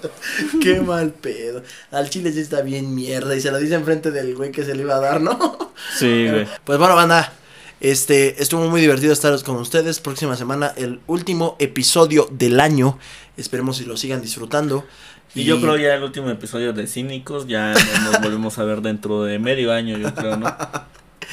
[0.61, 1.63] Qué mal pedo.
[1.91, 3.35] Al chile sí está bien mierda.
[3.35, 5.73] Y se lo dice enfrente del güey que se le iba a dar, ¿no?
[5.97, 6.47] Sí, güey.
[6.63, 7.33] Pues bueno, banda.
[7.81, 9.99] Este, estuvo muy divertido estar con ustedes.
[9.99, 12.97] Próxima semana, el último episodio del año.
[13.37, 14.85] Esperemos si lo sigan disfrutando.
[15.35, 18.81] Y yo creo ya el último episodio de Cínicos, ya no nos volvemos a ver
[18.81, 20.55] dentro de medio año, yo creo, ¿no?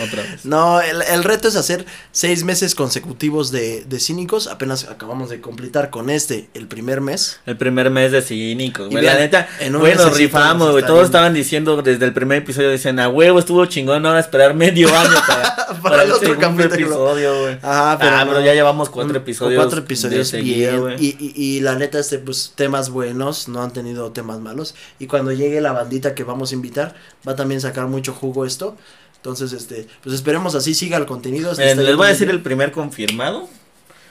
[0.01, 0.45] Otra vez.
[0.45, 4.47] No, el, el reto es hacer seis meses consecutivos de, de cínicos.
[4.47, 7.40] Apenas acabamos de completar con este el primer mes.
[7.47, 9.05] El primer mes de Cínicos, güey.
[9.05, 10.84] La neta, bueno, rifamos, güey.
[10.84, 14.88] Todos estaban diciendo desde el primer episodio, decían, a huevo, estuvo chingón, ahora esperar medio
[14.97, 16.32] año para, para, el el otro
[16.64, 17.59] episodio, güey.
[17.62, 18.30] Ajá, pero, ah, no.
[18.32, 19.61] pero ya llevamos cuatro Un- episodios.
[19.62, 20.80] Cuatro episodios bien.
[20.80, 20.97] güey.
[21.05, 24.74] Y, y, y la neta, este, pues, temas buenos, no han tenido temas malos.
[24.99, 26.95] Y cuando llegue la bandita que vamos a invitar,
[27.26, 28.76] va a también sacar mucho jugo esto.
[29.22, 31.52] Entonces, este, pues esperemos así siga el contenido.
[31.56, 32.38] Miren, les voy a decir bien.
[32.38, 33.48] el primer confirmado.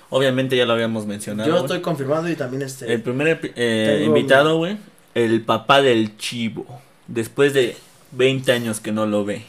[0.09, 1.49] Obviamente ya lo habíamos mencionado.
[1.49, 2.93] Yo estoy confirmado y también este.
[2.93, 4.77] El primer eh, invitado, güey.
[5.13, 6.65] El papá del chivo.
[7.07, 7.75] Después de
[8.11, 9.45] 20 años que no lo ve.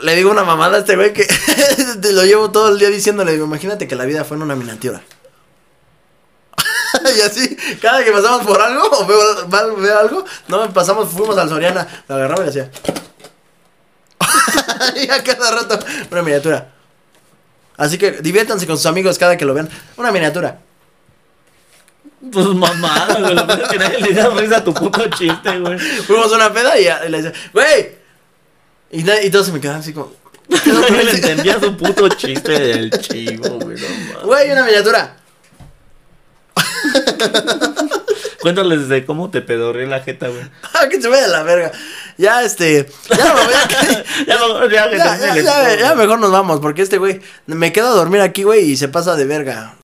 [0.00, 1.28] Le digo una mamada a este güey que
[2.02, 4.56] te lo llevo todo el día diciéndole, digo, imagínate que la vida fue en una
[4.56, 5.00] miniatura.
[7.16, 11.48] y así, cada que pasamos por algo o veo, veo algo, no pasamos, fuimos al
[11.48, 12.70] Soriana, lo agarraba y le hacía.
[15.10, 15.78] a cada rato,
[16.10, 16.70] una miniatura.
[17.76, 19.68] Así que diviértanse con sus amigos cada que lo vean.
[19.96, 20.60] Una miniatura.
[22.32, 23.34] Pues mamada, güey.
[23.34, 25.78] Lo peor que nadie le da risa a tu puto chiste, güey.
[25.78, 28.04] Fuimos a una peda y, y le decía, ¡Güey!
[28.92, 30.12] Y, y todos se me quedaban así como.
[30.66, 33.76] No le entendía su puto chiste del chivo, güey.
[33.78, 34.26] No.
[34.26, 35.16] ¡Güey, una miniatura!
[38.42, 40.42] Cuéntales de cómo te pedorré la jeta, güey.
[40.74, 41.72] Ah, que se vaya la verga.
[42.18, 42.86] Ya, este.
[43.08, 44.04] Ya no voy a.
[44.26, 48.42] Ya, no, ya, ya mejor nos vamos, porque este güey me quedo a dormir aquí,
[48.42, 49.72] güey, y se pasa de verga.